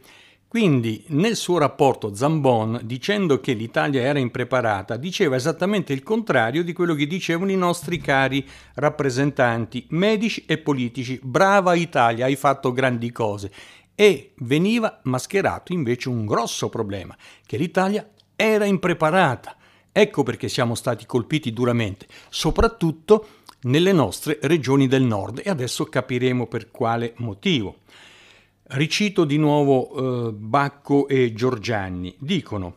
Quindi 0.55 1.03
nel 1.09 1.35
suo 1.35 1.59
rapporto 1.59 2.15
Zambon, 2.15 2.83
dicendo 2.85 3.41
che 3.41 3.55
l'Italia 3.55 4.03
era 4.03 4.21
impreparata, 4.21 4.97
diceva 4.97 5.35
esattamente 5.35 5.93
il 5.93 6.05
contrario 6.05 6.63
di 6.63 6.73
quello 6.73 6.95
che 6.95 7.09
dicevano 7.09 7.51
i 7.51 7.57
nostri 7.57 7.99
cari 7.99 8.49
rappresentanti 8.75 9.85
medici 9.89 10.45
e 10.47 10.59
politici. 10.59 11.19
Brava 11.21 11.75
Italia, 11.75 12.27
hai 12.27 12.37
fatto 12.37 12.71
grandi 12.71 13.11
cose. 13.11 13.51
E 13.97 14.35
veniva 14.43 15.01
mascherato 15.03 15.73
invece 15.73 16.09
un 16.09 16.25
grosso 16.25 16.69
problema, 16.69 17.17
che 17.45 17.57
l'Italia 17.57 18.09
era 18.37 18.65
impreparata. 18.65 19.57
Ecco 19.91 20.23
perché 20.23 20.49
siamo 20.49 20.77
stati 20.77 21.05
colpiti 21.05 21.53
duramente, 21.53 22.07
soprattutto 22.29 23.27
nelle 23.63 23.91
nostre 23.91 24.39
regioni 24.43 24.87
del 24.87 25.03
nord 25.03 25.41
e 25.45 25.51
adesso 25.51 25.85
capiremo 25.87 26.47
per 26.47 26.71
quale 26.71 27.15
motivo. 27.17 27.79
Ricito 28.67 29.25
di 29.25 29.37
nuovo 29.37 30.29
eh, 30.29 30.33
Bacco 30.33 31.07
e 31.07 31.35
Giorgianni. 31.35 32.15
Dicono 32.19 32.77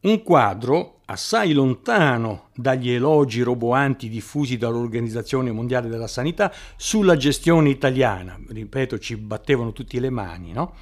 un 0.00 0.22
quadro 0.22 1.00
assai 1.04 1.52
lontano 1.52 2.48
dagli 2.54 2.90
elogi 2.90 3.42
roboanti 3.42 4.08
diffusi 4.08 4.56
dall'Organizzazione 4.56 5.52
Mondiale 5.52 5.88
della 5.88 6.06
Sanità 6.06 6.50
sulla 6.76 7.18
gestione 7.18 7.68
italiana. 7.68 8.40
Ripeto, 8.48 8.98
ci 8.98 9.16
battevano 9.16 9.72
tutti 9.72 10.00
le 10.00 10.08
mani, 10.08 10.52
no? 10.52 10.74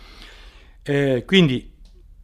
Eh, 0.82 1.24
quindi 1.26 1.72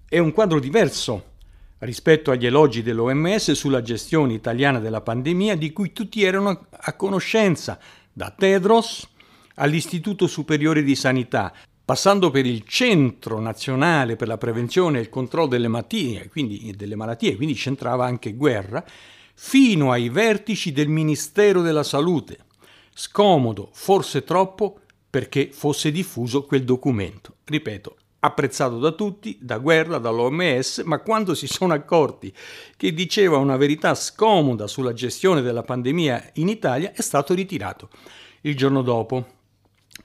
è 0.09 0.19
un 0.19 0.33
quadro 0.33 0.61
diverso 0.61 1.35
rispetto 1.79 2.31
agli 2.31 2.47
elogi 2.47 2.83
dell'OMS 2.83 3.51
sulla 3.51 3.83
gestione 3.83 4.33
italiana 4.33 4.79
della 4.79 5.01
pandemia 5.01 5.57
di 5.57 5.73
cui 5.73 5.93
tutti 5.93 6.23
erano 6.23 6.67
a 6.71 6.93
conoscenza, 6.95 7.81
da 8.13 8.31
Tedros 8.31 9.09
all'Istituto 9.57 10.27
Superiore 10.29 10.83
di 10.83 10.95
Sanità, 10.95 11.53
passando 11.87 12.33
per 12.33 12.45
il 12.47 12.65
Centro 12.67 13.39
Nazionale 13.39 14.17
per 14.17 14.27
la 14.27 14.37
Prevenzione 14.37 14.99
e 14.99 15.03
il 15.03 15.09
Controllo 15.09 15.47
delle 15.47 15.69
Malattie, 15.69 16.29
quindi, 16.29 16.75
delle 16.77 16.97
malattie, 16.97 17.37
quindi 17.37 17.55
c'entrava 17.55 18.05
anche 18.05 18.35
guerra, 18.35 18.85
fino 19.35 19.93
ai 19.93 20.09
vertici 20.09 20.73
del 20.73 20.89
Ministero 20.89 21.63
della 21.63 21.85
Salute. 21.85 22.39
Scomodo, 22.93 23.69
forse 23.73 24.25
troppo, 24.25 24.81
perché 25.09 25.51
fosse 25.53 25.93
diffuso 25.93 26.45
quel 26.45 26.65
documento. 26.65 27.37
Ripeto, 27.45 27.97
apprezzato 28.19 28.81
da 28.81 28.91
tutti, 28.91 29.39
da 29.41 29.59
guerra, 29.59 29.99
dall'OMS, 29.99 30.79
ma 30.87 30.99
quando 30.99 31.35
si 31.35 31.47
sono 31.47 31.73
accorti 31.73 32.35
che 32.77 32.93
diceva 32.93 33.37
una 33.37 33.57
verità 33.57 33.95
scomoda 33.95 34.67
sulla 34.67 34.93
gestione 34.93 35.41
della 35.41 35.63
pandemia 35.63 36.31
in 36.35 36.49
Italia, 36.49 36.91
è 36.93 37.01
stato 37.01 37.33
ritirato 37.33 37.91
il 38.41 38.57
giorno 38.57 38.83
dopo. 38.83 39.25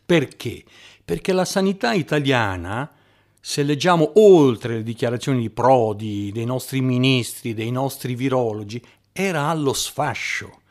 Perché? 0.05 0.63
Perché 1.11 1.33
la 1.33 1.43
sanità 1.43 1.91
italiana, 1.91 2.89
se 3.41 3.63
leggiamo 3.63 4.13
oltre 4.15 4.75
le 4.75 4.83
dichiarazioni 4.83 5.41
di 5.41 5.49
Prodi, 5.49 6.31
dei 6.31 6.45
nostri 6.45 6.79
ministri, 6.79 7.53
dei 7.53 7.69
nostri 7.69 8.15
virologi, 8.15 8.81
era 9.11 9.47
allo 9.47 9.73
sfascio, 9.73 10.61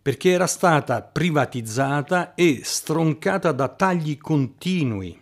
perché 0.00 0.30
era 0.30 0.46
stata 0.46 1.02
privatizzata 1.02 2.36
e 2.36 2.60
stroncata 2.62 3.50
da 3.50 3.66
tagli 3.66 4.16
continui. 4.18 5.20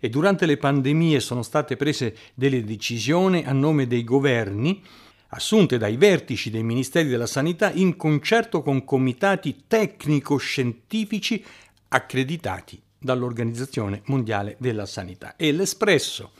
E 0.00 0.08
durante 0.08 0.46
le 0.46 0.56
pandemie 0.56 1.20
sono 1.20 1.42
state 1.42 1.76
prese 1.76 2.16
delle 2.32 2.64
decisioni 2.64 3.44
a 3.44 3.52
nome 3.52 3.86
dei 3.86 4.04
governi 4.04 4.82
assunte 5.34 5.76
dai 5.76 5.98
vertici 5.98 6.48
dei 6.48 6.62
Ministeri 6.62 7.10
della 7.10 7.26
Sanità 7.26 7.70
in 7.70 7.98
concerto 7.98 8.62
con 8.62 8.86
comitati 8.86 9.64
tecnico-scientifici 9.68 11.44
accreditati 11.88 12.82
dall'Organizzazione 13.02 14.02
Mondiale 14.06 14.56
della 14.58 14.86
Sanità. 14.86 15.36
E 15.36 15.52
l'Espresso, 15.52 16.30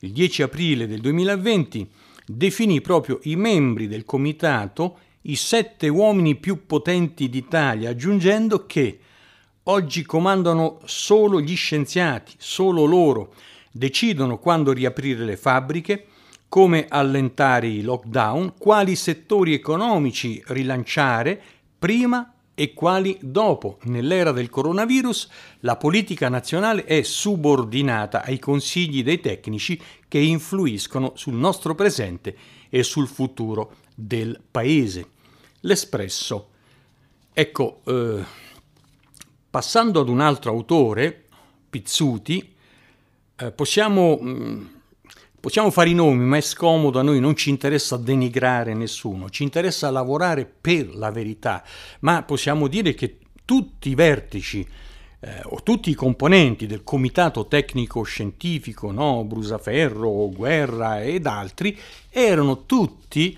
il 0.00 0.12
10 0.12 0.42
aprile 0.42 0.86
del 0.86 1.00
2020, 1.00 1.88
definì 2.26 2.80
proprio 2.80 3.18
i 3.22 3.36
membri 3.36 3.88
del 3.88 4.04
comitato 4.04 4.98
i 5.22 5.36
sette 5.36 5.88
uomini 5.88 6.36
più 6.36 6.66
potenti 6.66 7.28
d'Italia, 7.28 7.90
aggiungendo 7.90 8.66
che 8.66 8.98
oggi 9.64 10.02
comandano 10.02 10.80
solo 10.84 11.40
gli 11.40 11.54
scienziati, 11.54 12.32
solo 12.38 12.84
loro, 12.84 13.34
decidono 13.70 14.38
quando 14.38 14.72
riaprire 14.72 15.24
le 15.24 15.36
fabbriche, 15.36 16.06
come 16.48 16.86
allentare 16.88 17.68
i 17.68 17.82
lockdown, 17.82 18.54
quali 18.58 18.94
settori 18.94 19.54
economici 19.54 20.42
rilanciare 20.48 21.40
prima 21.78 22.30
e 22.54 22.74
quali 22.74 23.18
dopo. 23.20 23.78
Nell'era 23.84 24.32
del 24.32 24.50
coronavirus 24.50 25.28
la 25.60 25.76
politica 25.76 26.28
nazionale 26.28 26.84
è 26.84 27.02
subordinata 27.02 28.22
ai 28.22 28.38
consigli 28.38 29.02
dei 29.02 29.20
tecnici 29.20 29.80
che 30.08 30.18
influiscono 30.18 31.12
sul 31.14 31.34
nostro 31.34 31.74
presente 31.74 32.36
e 32.68 32.82
sul 32.82 33.08
futuro 33.08 33.76
del 33.94 34.40
paese. 34.50 35.10
L'Espresso. 35.60 36.48
Ecco, 37.32 37.80
eh, 37.86 38.24
passando 39.48 40.00
ad 40.00 40.08
un 40.08 40.20
altro 40.20 40.50
autore, 40.50 41.24
Pizzuti, 41.70 42.54
eh, 43.36 43.52
possiamo... 43.52 44.18
Mh, 44.20 44.30
mm, 44.30 44.66
Possiamo 45.42 45.72
fare 45.72 45.90
i 45.90 45.94
nomi, 45.94 46.24
ma 46.24 46.36
è 46.36 46.40
scomodo, 46.40 47.00
a 47.00 47.02
noi 47.02 47.18
non 47.18 47.34
ci 47.34 47.50
interessa 47.50 47.96
denigrare 47.96 48.74
nessuno, 48.74 49.28
ci 49.28 49.42
interessa 49.42 49.90
lavorare 49.90 50.44
per 50.44 50.94
la 50.94 51.10
verità, 51.10 51.64
ma 52.02 52.22
possiamo 52.22 52.68
dire 52.68 52.94
che 52.94 53.18
tutti 53.44 53.88
i 53.88 53.96
vertici 53.96 54.64
eh, 55.18 55.40
o 55.46 55.60
tutti 55.64 55.90
i 55.90 55.94
componenti 55.94 56.68
del 56.68 56.84
comitato 56.84 57.48
tecnico 57.48 58.04
scientifico, 58.04 58.92
no, 58.92 59.24
Brusaferro, 59.24 60.28
Guerra 60.28 61.02
ed 61.02 61.26
altri, 61.26 61.76
erano 62.08 62.64
tutti 62.64 63.36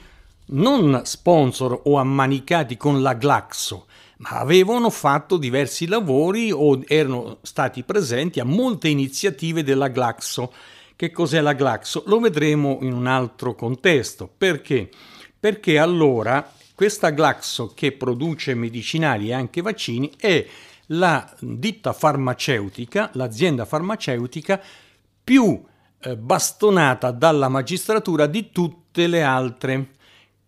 non 0.49 1.01
sponsor 1.05 1.81
o 1.85 1.97
ammanicati 1.97 2.77
con 2.77 3.01
la 3.01 3.15
Glaxo, 3.15 3.87
ma 4.19 4.41
avevano 4.41 4.91
fatto 4.91 5.39
diversi 5.39 5.87
lavori 5.87 6.53
o 6.53 6.83
erano 6.87 7.39
stati 7.41 7.83
presenti 7.83 8.41
a 8.41 8.45
molte 8.45 8.89
iniziative 8.89 9.63
della 9.63 9.89
Glaxo 9.89 10.53
che 10.97 11.11
cos'è 11.11 11.41
la 11.41 11.53
Glaxo? 11.53 12.05
Lo 12.07 12.21
vedremo 12.21 12.79
in 12.83 12.93
un 12.93 13.07
altro 13.07 13.55
contesto. 13.55 14.31
Perché? 14.37 14.91
Perché 15.39 15.79
allora 15.79 16.51
questa 16.75 17.11
Glaxo 17.11 17.73
che 17.75 17.93
produce 17.93 18.55
medicinali 18.55 19.29
e 19.29 19.35
anche 19.35 19.63
vaccini 19.63 20.13
è 20.17 20.47
la 20.89 21.33
ditta 21.41 21.93
farmaceutica, 21.93 23.11
l'azienda 23.15 23.65
farmaceutica 23.65 24.61
più 25.23 25.63
eh, 26.01 26.17
bastonata 26.17 27.11
dalla 27.11 27.49
magistratura 27.49 28.27
di 28.27 28.51
tutte 28.51 29.07
le 29.07 29.23
altre, 29.23 29.95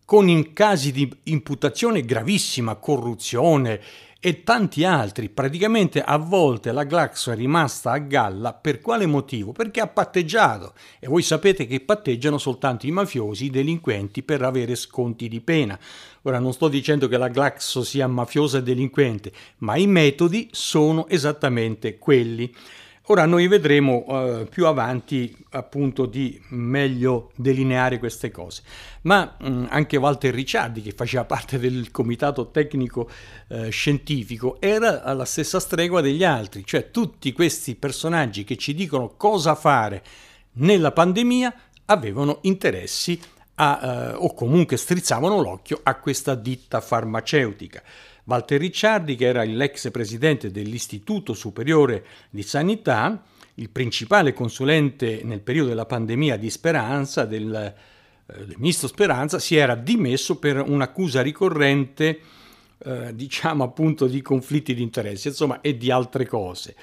con 0.04 0.28
in 0.28 0.52
casi 0.52 0.92
di 0.92 1.10
imputazione 1.24 2.02
gravissima, 2.02 2.74
corruzione, 2.76 3.80
e 4.20 4.42
tanti 4.42 4.84
altri. 4.84 5.28
Praticamente 5.28 6.02
a 6.02 6.16
volte 6.16 6.72
la 6.72 6.84
Glaxo 6.84 7.30
è 7.30 7.36
rimasta 7.36 7.92
a 7.92 7.98
galla 7.98 8.54
per 8.54 8.80
quale 8.80 9.06
motivo? 9.06 9.52
Perché 9.52 9.80
ha 9.80 9.86
patteggiato 9.86 10.74
e 10.98 11.06
voi 11.06 11.22
sapete 11.22 11.66
che 11.66 11.80
patteggiano 11.80 12.38
soltanto 12.38 12.86
i 12.86 12.90
mafiosi, 12.90 13.46
i 13.46 13.50
delinquenti 13.50 14.22
per 14.22 14.42
avere 14.42 14.74
sconti 14.74 15.28
di 15.28 15.40
pena. 15.40 15.78
Ora 16.22 16.38
non 16.38 16.52
sto 16.52 16.68
dicendo 16.68 17.08
che 17.08 17.18
la 17.18 17.28
Glaxo 17.28 17.84
sia 17.84 18.08
mafiosa 18.08 18.58
e 18.58 18.62
delinquente, 18.62 19.32
ma 19.58 19.76
i 19.76 19.86
metodi 19.86 20.48
sono 20.50 21.06
esattamente 21.08 21.98
quelli. 21.98 22.52
Ora 23.08 23.24
noi 23.24 23.46
vedremo 23.46 24.04
eh, 24.08 24.46
più 24.46 24.66
avanti 24.66 25.36
appunto 25.50 26.06
di 26.06 26.40
meglio 26.48 27.30
delineare 27.36 28.00
queste 28.00 28.32
cose, 28.32 28.62
ma 29.02 29.36
mh, 29.38 29.48
mm, 29.48 29.64
anche 29.68 29.96
Walter 29.96 30.34
Ricciardi 30.34 30.82
che 30.82 30.90
faceva 30.90 31.24
parte 31.24 31.60
del 31.60 31.92
comitato 31.92 32.50
tecnico 32.50 33.08
eh, 33.46 33.70
scientifico 33.70 34.60
era 34.60 35.04
alla 35.04 35.24
stessa 35.24 35.60
stregua 35.60 36.00
degli 36.00 36.24
altri, 36.24 36.64
cioè 36.66 36.90
tutti 36.90 37.32
questi 37.32 37.76
personaggi 37.76 38.42
che 38.42 38.56
ci 38.56 38.74
dicono 38.74 39.14
cosa 39.16 39.54
fare 39.54 40.02
nella 40.54 40.90
pandemia 40.90 41.54
avevano 41.84 42.38
interessi 42.42 43.20
a, 43.54 43.80
eh, 43.82 44.14
o 44.14 44.34
comunque 44.34 44.76
strizzavano 44.76 45.40
l'occhio 45.40 45.78
a 45.80 45.94
questa 45.94 46.34
ditta 46.34 46.80
farmaceutica. 46.80 47.82
Walter 48.26 48.58
Ricciardi, 48.58 49.14
che 49.14 49.26
era 49.26 49.44
l'ex 49.44 49.90
presidente 49.92 50.50
dell'Istituto 50.50 51.32
Superiore 51.32 52.04
di 52.28 52.42
Sanità, 52.42 53.22
il 53.54 53.70
principale 53.70 54.32
consulente 54.32 55.20
nel 55.22 55.40
periodo 55.40 55.68
della 55.68 55.86
pandemia 55.86 56.36
di 56.36 56.50
Speranza, 56.50 57.24
del, 57.24 57.54
eh, 57.54 58.44
del 58.44 58.56
ministro 58.58 58.88
Speranza, 58.88 59.38
si 59.38 59.54
era 59.54 59.76
dimesso 59.76 60.40
per 60.40 60.60
un'accusa 60.60 61.22
ricorrente, 61.22 62.20
eh, 62.78 63.14
diciamo 63.14 63.62
appunto, 63.62 64.06
di 64.08 64.20
conflitti 64.22 64.74
di 64.74 64.82
interessi, 64.82 65.28
insomma, 65.28 65.60
e 65.60 65.76
di 65.76 65.92
altre 65.92 66.26
cose. 66.26 66.74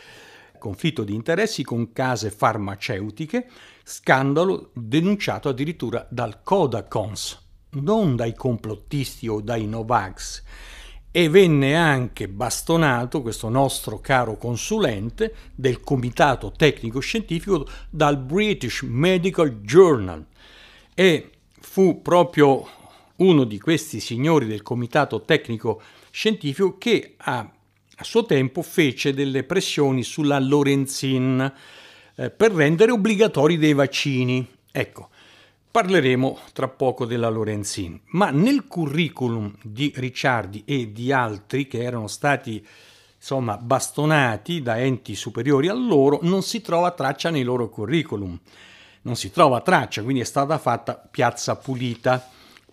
Conflitto 0.57 1.03
di 1.03 1.13
interessi 1.13 1.61
con 1.63 1.91
case 1.91 2.31
farmaceutiche, 2.31 3.47
scandalo 3.83 4.71
denunciato 4.73 5.49
addirittura 5.49 6.07
dal 6.09 6.41
Codacons, 6.41 7.37
non 7.71 8.15
dai 8.15 8.33
complottisti 8.33 9.27
o 9.27 9.41
dai 9.41 9.67
Novax 9.67 10.71
e 11.15 11.29
venne 11.29 11.75
anche 11.75 12.27
bastonato 12.27 13.21
questo 13.21 13.47
nostro 13.47 13.99
caro 13.99 14.35
consulente 14.35 15.35
del 15.53 15.79
comitato 15.79 16.51
tecnico 16.51 16.99
scientifico 17.01 17.67
dal 17.91 18.17
British 18.17 18.81
Medical 18.81 19.61
Journal 19.61 20.25
e 20.95 21.29
fu 21.59 22.01
proprio 22.01 22.67
uno 23.17 23.43
di 23.43 23.59
questi 23.59 23.99
signori 23.99 24.47
del 24.47 24.63
comitato 24.63 25.21
tecnico 25.21 25.83
scientifico 26.09 26.79
che 26.79 27.13
a, 27.17 27.47
a 27.97 28.03
suo 28.03 28.25
tempo 28.25 28.63
fece 28.63 29.13
delle 29.13 29.43
pressioni 29.43 30.01
sulla 30.01 30.39
Lorenzin 30.39 31.53
eh, 32.15 32.31
per 32.31 32.53
rendere 32.53 32.91
obbligatori 32.91 33.59
dei 33.59 33.73
vaccini. 33.73 34.47
Ecco, 34.71 35.09
Parleremo 35.73 36.37
tra 36.53 36.67
poco 36.67 37.03
della 37.03 37.29
Lorenzin, 37.29 37.99
ma 38.09 38.29
nel 38.29 38.67
curriculum 38.67 39.51
di 39.63 39.91
Ricciardi 39.95 40.61
e 40.67 40.91
di 40.91 41.11
altri 41.11 41.65
che 41.65 41.81
erano 41.81 42.05
stati 42.05 42.63
insomma 43.17 43.57
bastonati 43.57 44.61
da 44.61 44.77
enti 44.77 45.15
superiori 45.15 45.69
a 45.69 45.73
loro 45.73 46.19
non 46.21 46.43
si 46.43 46.61
trova 46.61 46.91
traccia 46.91 47.31
nei 47.31 47.41
loro 47.41 47.69
curriculum. 47.69 48.39
Non 49.01 49.15
si 49.15 49.31
trova 49.31 49.61
traccia, 49.61 50.03
quindi 50.03 50.21
è 50.21 50.25
stata 50.25 50.59
fatta 50.59 50.93
piazza 50.93 51.55
pulita 51.55 52.23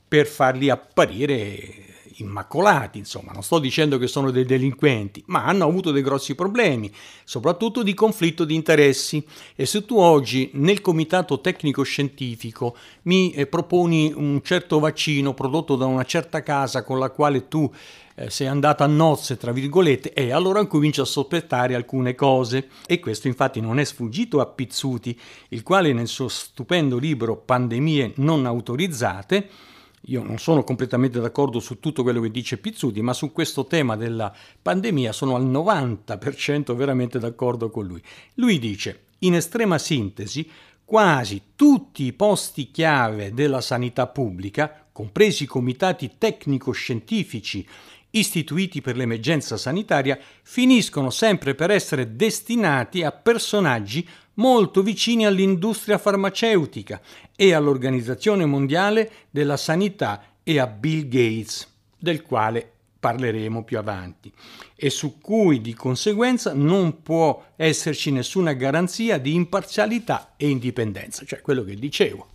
per 0.06 0.26
farli 0.26 0.68
apparire 0.68 1.89
immacolati, 2.22 2.98
insomma, 2.98 3.33
non 3.33 3.42
sto 3.42 3.59
dicendo 3.59 3.98
che 3.98 4.06
sono 4.06 4.30
dei 4.30 4.44
delinquenti, 4.44 5.22
ma 5.26 5.44
hanno 5.44 5.64
avuto 5.64 5.90
dei 5.90 6.02
grossi 6.02 6.35
problemi, 6.35 6.92
soprattutto 7.24 7.83
di 7.83 7.94
conflitto 7.94 8.44
di 8.44 8.54
interessi. 8.54 9.24
E 9.54 9.66
se 9.66 9.85
tu 9.85 9.98
oggi 9.98 10.50
nel 10.54 10.80
comitato 10.80 11.40
tecnico 11.40 11.83
scientifico 11.83 12.76
mi 13.02 13.33
eh, 13.33 13.46
proponi 13.46 14.12
un 14.14 14.40
certo 14.42 14.78
vaccino 14.78 15.35
prodotto 15.35 15.76
da 15.76 15.87
una 15.87 16.04
certa 16.04 16.42
casa 16.42 16.83
con 16.83 16.98
la 16.98 17.11
quale 17.11 17.48
tu 17.48 17.70
eh, 18.16 18.28
sei 18.28 18.46
andato 18.48 18.83
a 18.83 18.87
nozze, 18.87 19.37
tra 19.37 19.52
virgolette, 19.52 20.12
e 20.12 20.30
allora 20.30 20.66
comincio 20.66 21.02
a 21.02 21.06
sospettare 21.06 21.74
alcune 21.74 22.14
cose. 22.14 22.68
E 22.87 23.00
questo 23.00 23.28
infatti 23.28 23.61
non 23.61 23.78
è 23.78 23.85
sfuggito 23.85 24.40
a 24.40 24.46
Pizzuti, 24.46 25.18
il 25.48 25.62
quale 25.62 25.92
nel 25.92 26.09
suo 26.09 26.28
stupendo 26.28 26.98
libro 26.98 27.37
Pandemie 27.37 28.12
non 28.16 28.44
autorizzate 28.44 29.68
io 30.04 30.22
non 30.22 30.38
sono 30.38 30.64
completamente 30.64 31.20
d'accordo 31.20 31.60
su 31.60 31.78
tutto 31.78 32.02
quello 32.02 32.20
che 32.20 32.30
dice 32.30 32.56
Pizzuti, 32.56 33.02
ma 33.02 33.12
su 33.12 33.32
questo 33.32 33.66
tema 33.66 33.96
della 33.96 34.34
pandemia 34.62 35.12
sono 35.12 35.34
al 35.34 35.46
90% 35.46 36.74
veramente 36.74 37.18
d'accordo 37.18 37.68
con 37.70 37.86
lui. 37.86 38.02
Lui 38.34 38.58
dice, 38.58 39.06
in 39.20 39.34
estrema 39.34 39.76
sintesi, 39.78 40.48
quasi 40.84 41.42
tutti 41.54 42.04
i 42.04 42.12
posti 42.12 42.70
chiave 42.70 43.32
della 43.32 43.60
sanità 43.60 44.06
pubblica, 44.06 44.86
compresi 44.90 45.44
i 45.44 45.46
comitati 45.46 46.12
tecnico-scientifici 46.18 47.66
istituiti 48.12 48.80
per 48.80 48.96
l'emergenza 48.96 49.56
sanitaria, 49.56 50.18
finiscono 50.42 51.10
sempre 51.10 51.54
per 51.54 51.70
essere 51.70 52.16
destinati 52.16 53.02
a 53.04 53.12
personaggi 53.12 54.06
molto 54.40 54.83
vicini 54.83 55.26
all'industria 55.26 55.98
farmaceutica 55.98 57.00
e 57.37 57.53
all'Organizzazione 57.53 58.46
Mondiale 58.46 59.11
della 59.31 59.59
Sanità 59.59 60.22
e 60.42 60.59
a 60.59 60.66
Bill 60.66 61.09
Gates, 61.09 61.68
del 61.98 62.22
quale 62.22 62.68
parleremo 62.98 63.62
più 63.64 63.79
avanti, 63.79 64.33
e 64.74 64.88
su 64.88 65.20
cui 65.20 65.61
di 65.61 65.74
conseguenza 65.74 66.55
non 66.55 67.03
può 67.03 67.53
esserci 67.57 68.11
nessuna 68.11 68.55
garanzia 68.55 69.18
di 69.18 69.35
imparzialità 69.35 70.33
e 70.37 70.48
indipendenza, 70.48 71.24
cioè 71.26 71.42
quello 71.42 71.62
che 71.62 71.74
dicevo. 71.74 72.29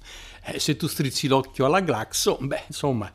Eh, 0.46 0.60
se 0.60 0.76
tu 0.76 0.88
strizzi 0.88 1.28
l'occhio 1.28 1.66
alla 1.66 1.82
Glaxo, 1.82 2.38
beh, 2.40 2.66
insomma, 2.68 3.12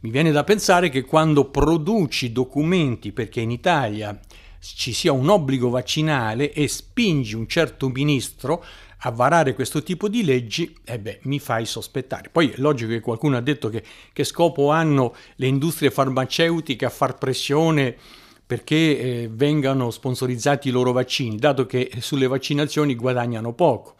mi 0.00 0.10
viene 0.10 0.30
da 0.30 0.44
pensare 0.44 0.88
che 0.88 1.02
quando 1.02 1.46
produci 1.46 2.30
documenti 2.30 3.12
perché 3.12 3.40
in 3.40 3.50
Italia 3.50 4.18
ci 4.60 4.92
sia 4.92 5.12
un 5.12 5.28
obbligo 5.28 5.70
vaccinale 5.70 6.52
e 6.52 6.68
spingi 6.68 7.34
un 7.34 7.46
certo 7.46 7.88
ministro 7.88 8.64
a 9.02 9.10
varare 9.10 9.54
questo 9.54 9.82
tipo 9.82 10.08
di 10.08 10.24
leggi, 10.24 10.76
eh 10.84 10.98
beh, 10.98 11.20
mi 11.22 11.38
fai 11.38 11.64
sospettare. 11.64 12.28
Poi 12.28 12.50
è 12.50 12.54
logico 12.56 12.90
che 12.90 13.00
qualcuno 13.00 13.36
ha 13.36 13.40
detto 13.40 13.70
che, 13.70 13.82
che 14.12 14.24
scopo 14.24 14.70
hanno 14.70 15.14
le 15.36 15.46
industrie 15.46 15.90
farmaceutiche 15.90 16.84
a 16.84 16.90
far 16.90 17.16
pressione 17.16 17.96
perché 18.44 18.74
eh, 18.74 19.30
vengano 19.32 19.90
sponsorizzati 19.90 20.68
i 20.68 20.72
loro 20.72 20.92
vaccini, 20.92 21.36
dato 21.36 21.66
che 21.66 21.90
sulle 22.00 22.26
vaccinazioni 22.26 22.96
guadagnano 22.96 23.52
poco. 23.52 23.94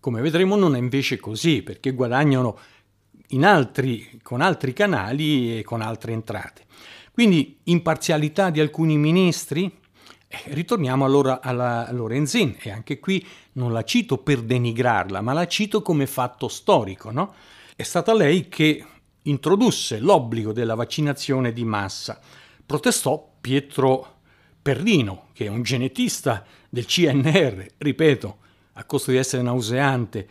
Come 0.00 0.22
vedremo 0.22 0.56
non 0.56 0.74
è 0.74 0.78
invece 0.78 1.18
così, 1.18 1.62
perché 1.62 1.92
guadagnano 1.92 2.58
altri, 3.42 4.18
con 4.22 4.40
altri 4.40 4.72
canali 4.72 5.58
e 5.58 5.62
con 5.62 5.82
altre 5.82 6.12
entrate. 6.12 6.64
Quindi 7.12 7.58
imparzialità 7.64 8.48
di 8.48 8.60
alcuni 8.60 8.96
ministri? 8.96 9.79
Eh, 10.32 10.54
ritorniamo 10.54 11.04
allora 11.04 11.40
alla 11.40 11.88
Lorenzin 11.90 12.54
e 12.60 12.70
anche 12.70 13.00
qui 13.00 13.26
non 13.54 13.72
la 13.72 13.82
cito 13.82 14.18
per 14.18 14.42
denigrarla, 14.42 15.20
ma 15.20 15.32
la 15.32 15.48
cito 15.48 15.82
come 15.82 16.06
fatto 16.06 16.46
storico. 16.46 17.10
No? 17.10 17.34
È 17.74 17.82
stata 17.82 18.14
lei 18.14 18.48
che 18.48 18.84
introdusse 19.22 19.98
l'obbligo 19.98 20.52
della 20.52 20.76
vaccinazione 20.76 21.52
di 21.52 21.64
massa. 21.64 22.20
Protestò 22.64 23.38
Pietro 23.40 24.18
Perrino, 24.62 25.30
che 25.32 25.46
è 25.46 25.48
un 25.48 25.62
genetista 25.62 26.46
del 26.68 26.86
CNR, 26.86 27.66
ripeto, 27.78 28.38
a 28.74 28.84
costo 28.84 29.10
di 29.10 29.16
essere 29.16 29.42
nauseante, 29.42 30.28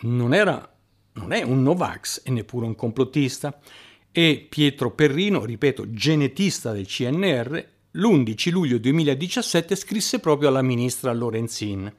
non, 0.00 0.34
era, 0.34 0.68
non 1.12 1.30
è 1.30 1.42
un 1.42 1.62
Novax 1.62 2.22
e 2.24 2.32
neppure 2.32 2.66
un 2.66 2.74
complottista. 2.74 3.60
E 4.10 4.44
Pietro 4.50 4.90
Perrino, 4.90 5.44
ripeto, 5.44 5.92
genetista 5.92 6.72
del 6.72 6.88
CNR, 6.88 7.78
l'11 7.94 8.50
luglio 8.52 8.78
2017 8.78 9.74
scrisse 9.74 10.20
proprio 10.20 10.48
alla 10.48 10.62
ministra 10.62 11.12
Lorenzin. 11.12 11.92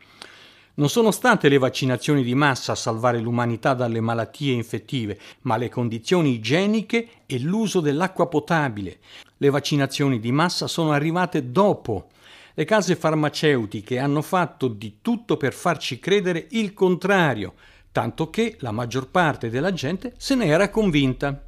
Non 0.76 0.88
sono 0.88 1.12
state 1.12 1.50
le 1.50 1.58
vaccinazioni 1.58 2.24
di 2.24 2.34
massa 2.34 2.72
a 2.72 2.76
salvare 2.76 3.20
l'umanità 3.20 3.74
dalle 3.74 4.00
malattie 4.00 4.54
infettive, 4.54 5.20
ma 5.42 5.58
le 5.58 5.68
condizioni 5.68 6.36
igieniche 6.36 7.10
e 7.26 7.40
l'uso 7.40 7.82
dell'acqua 7.82 8.28
potabile. 8.28 9.00
Le 9.36 9.50
vaccinazioni 9.50 10.22
di 10.22 10.32
massa 10.32 10.68
sono 10.68 10.94
arrivate 10.94 11.52
dopo. 11.52 12.08
Le 12.54 12.64
case 12.64 12.96
farmaceutiche 12.96 14.00
hanno 14.00 14.22
fatto 14.22 14.70
di 14.70 15.00
tutto 15.02 15.36
per 15.36 15.52
farci 15.52 16.00
credere 16.00 16.48
il 16.52 16.74
contrario, 16.74 17.56
tanto 17.92 18.30
che 18.30 18.56
la 18.60 18.72
maggior 18.72 19.10
parte 19.10 19.50
della 19.50 19.74
gente 19.74 20.14
se 20.16 20.36
ne 20.36 20.46
era 20.46 20.70
convinta. 20.70 21.48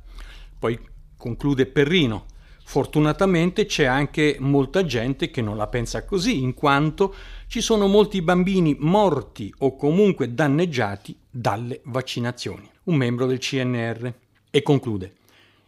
Poi 0.60 0.78
conclude 1.16 1.66
Perrino. 1.66 2.26
Fortunatamente 2.66 3.66
c'è 3.66 3.86
anche 3.86 4.38
molta 4.40 4.86
gente 4.86 5.30
che 5.30 5.42
non 5.42 5.58
la 5.58 5.68
pensa 5.68 6.06
così, 6.06 6.42
in 6.42 6.54
quanto 6.54 7.14
ci 7.48 7.62
sono 7.62 7.88
molti 7.88 8.22
bambini 8.22 8.76
morti 8.80 9.54
o 9.60 9.76
comunque 9.76 10.34
danneggiati 10.34 11.16
dalle 11.30 11.82
vaccinazioni. 11.84 12.70
Un 12.86 12.96
membro 12.96 13.26
del 13.26 13.40
CNR. 13.40 14.14
E 14.50 14.62
conclude. 14.62 15.14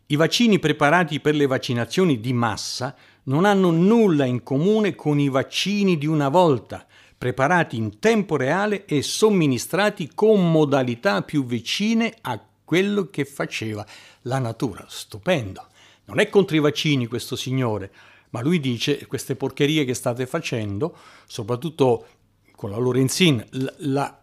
I 0.07 0.15
vaccini 0.15 0.59
preparati 0.59 1.19
per 1.19 1.35
le 1.35 1.47
vaccinazioni 1.47 2.19
di 2.19 2.33
massa 2.33 2.95
non 3.23 3.45
hanno 3.45 3.71
nulla 3.71 4.25
in 4.25 4.43
comune 4.43 4.95
con 4.95 5.19
i 5.19 5.29
vaccini 5.29 5.97
di 5.97 6.05
una 6.05 6.29
volta, 6.29 6.85
preparati 7.17 7.75
in 7.75 7.99
tempo 7.99 8.35
reale 8.35 8.85
e 8.85 9.01
somministrati 9.01 10.11
con 10.13 10.51
modalità 10.51 11.23
più 11.23 11.45
vicine 11.45 12.13
a 12.21 12.39
quello 12.63 13.09
che 13.09 13.25
faceva 13.25 13.85
la 14.21 14.39
natura. 14.39 14.85
Stupendo. 14.87 15.67
Non 16.05 16.19
è 16.19 16.29
contro 16.29 16.55
i 16.55 16.59
vaccini 16.59 17.07
questo 17.07 17.35
signore, 17.35 17.91
ma 18.29 18.41
lui 18.41 18.59
dice 18.59 19.05
queste 19.07 19.35
porcherie 19.35 19.85
che 19.85 19.93
state 19.93 20.25
facendo, 20.25 20.95
soprattutto 21.25 22.07
con 22.51 22.69
la 22.69 22.77
Lorenzin, 22.77 23.43
la, 23.51 23.73
la, 23.77 24.19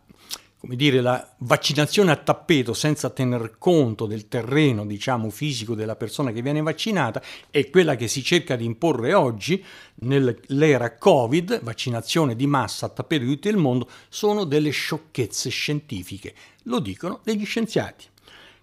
dire, 0.60 1.00
la 1.00 1.34
vaccinazione 1.38 2.12
a 2.12 2.16
tappeto 2.16 2.72
senza 2.72 3.10
tener 3.10 3.56
conto 3.58 4.06
del 4.06 4.28
terreno 4.28 4.86
diciamo, 4.86 5.28
fisico 5.30 5.74
della 5.74 5.96
persona 5.96 6.30
che 6.30 6.42
viene 6.42 6.62
vaccinata 6.62 7.22
è 7.50 7.68
quella 7.68 7.96
che 7.96 8.06
si 8.06 8.22
cerca 8.22 8.54
di 8.54 8.64
imporre 8.64 9.12
oggi 9.12 9.62
nell'era 9.96 10.96
Covid, 10.96 11.62
vaccinazione 11.62 12.36
di 12.36 12.46
massa 12.46 12.86
a 12.86 12.90
tappeto 12.90 13.24
di 13.24 13.30
tutto 13.32 13.48
il 13.48 13.56
mondo, 13.56 13.88
sono 14.08 14.44
delle 14.44 14.70
sciocchezze 14.70 15.50
scientifiche, 15.50 16.34
lo 16.64 16.78
dicono 16.78 17.20
degli 17.24 17.44
scienziati. 17.44 18.06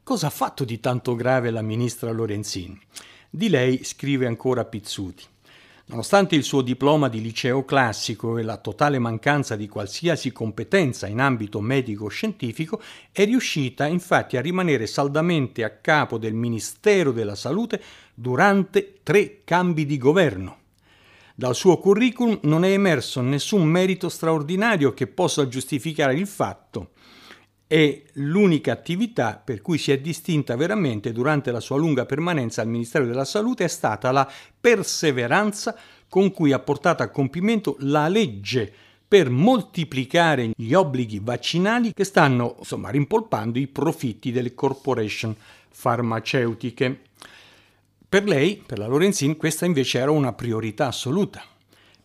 Cosa 0.04 0.28
ha 0.28 0.32
fatto 0.32 0.64
di 0.64 0.80
tanto 0.80 1.16
grave 1.16 1.52
la 1.52 1.62
ministra 1.62 2.12
Lorenzin? 2.12 2.80
Di 3.32 3.48
lei 3.48 3.84
scrive 3.84 4.26
ancora 4.26 4.66
Pizzuti. 4.66 5.24
Nonostante 5.86 6.36
il 6.36 6.42
suo 6.42 6.64
diploma 6.64 7.10
di 7.10 7.22
liceo 7.22 7.64
classico 7.64 8.40
e 8.40 8.42
la 8.42 8.58
totale 8.58 8.98
mancanza 8.98 9.56
di 9.56 9.68
qualsiasi 9.68 10.32
competenza 10.32 11.06
in 11.06 11.20
ambito 11.20 11.62
medico-scientifico, 11.62 12.82
è 13.12 13.26
riuscita 13.26 13.86
infatti 13.86 14.36
a 14.36 14.42
rimanere 14.42 14.88
saldamente 14.88 15.64
a 15.64 15.70
capo 15.70 16.18
del 16.18 16.34
Ministero 16.34 17.12
della 17.12 17.36
Salute 17.36 17.80
durante 18.16 18.98
tre 19.04 19.42
cambi 19.44 19.86
di 19.86 20.00
governo. 20.00 20.58
Dal 21.36 21.54
suo 21.54 21.78
curriculum 21.78 22.40
non 22.44 22.66
è 22.66 22.72
emerso 22.72 23.22
nessun 23.22 23.64
merito 23.64 24.10
straordinario 24.10 24.92
che 24.96 25.06
possa 25.06 25.48
giustificare 25.48 26.16
il 26.16 26.26
fatto 26.26 26.94
è 27.72 28.02
l'unica 28.14 28.72
attività 28.72 29.40
per 29.46 29.62
cui 29.62 29.78
si 29.78 29.92
è 29.92 30.00
distinta 30.00 30.56
veramente 30.56 31.12
durante 31.12 31.52
la 31.52 31.60
sua 31.60 31.78
lunga 31.78 32.04
permanenza 32.04 32.64
al 32.64 32.68
Ministero 32.68 33.06
della 33.06 33.26
Salute 33.26 33.66
è 33.66 33.68
stata 33.68 34.12
la 34.12 34.28
perseveranza 34.60 35.78
con 36.10 36.32
cui 36.32 36.52
ha 36.52 36.58
portato 36.58 37.04
a 37.04 37.10
compimento 37.10 37.76
la 37.82 38.08
legge 38.08 38.74
per 39.08 39.30
moltiplicare 39.30 40.50
gli 40.56 40.74
obblighi 40.74 41.20
vaccinali 41.22 41.94
che 41.94 42.06
stanno 42.06 42.56
insomma 42.58 42.90
rimpolpando 42.90 43.60
i 43.60 43.68
profitti 43.68 44.32
delle 44.32 44.56
corporation 44.56 45.36
farmaceutiche. 45.70 47.02
Per 48.10 48.24
lei, 48.24 48.64
per 48.66 48.80
la 48.80 48.88
Lorenzin, 48.88 49.38
questa 49.38 49.68
invece 49.68 50.00
era 50.00 50.10
una 50.10 50.34
priorità 50.34 50.88
assoluta. 50.88 51.44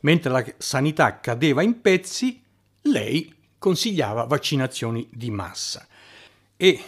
Mentre 0.01 0.31
la 0.31 0.45
sanità 0.59 1.21
cadeva 1.21 1.63
in 1.63 1.81
pezzi, 1.81 2.43
lei 2.83 3.33
consigliava 3.65 4.25
vaccinazioni 4.25 5.09
di 5.11 5.31
massa. 5.31 5.87
E 6.55 6.79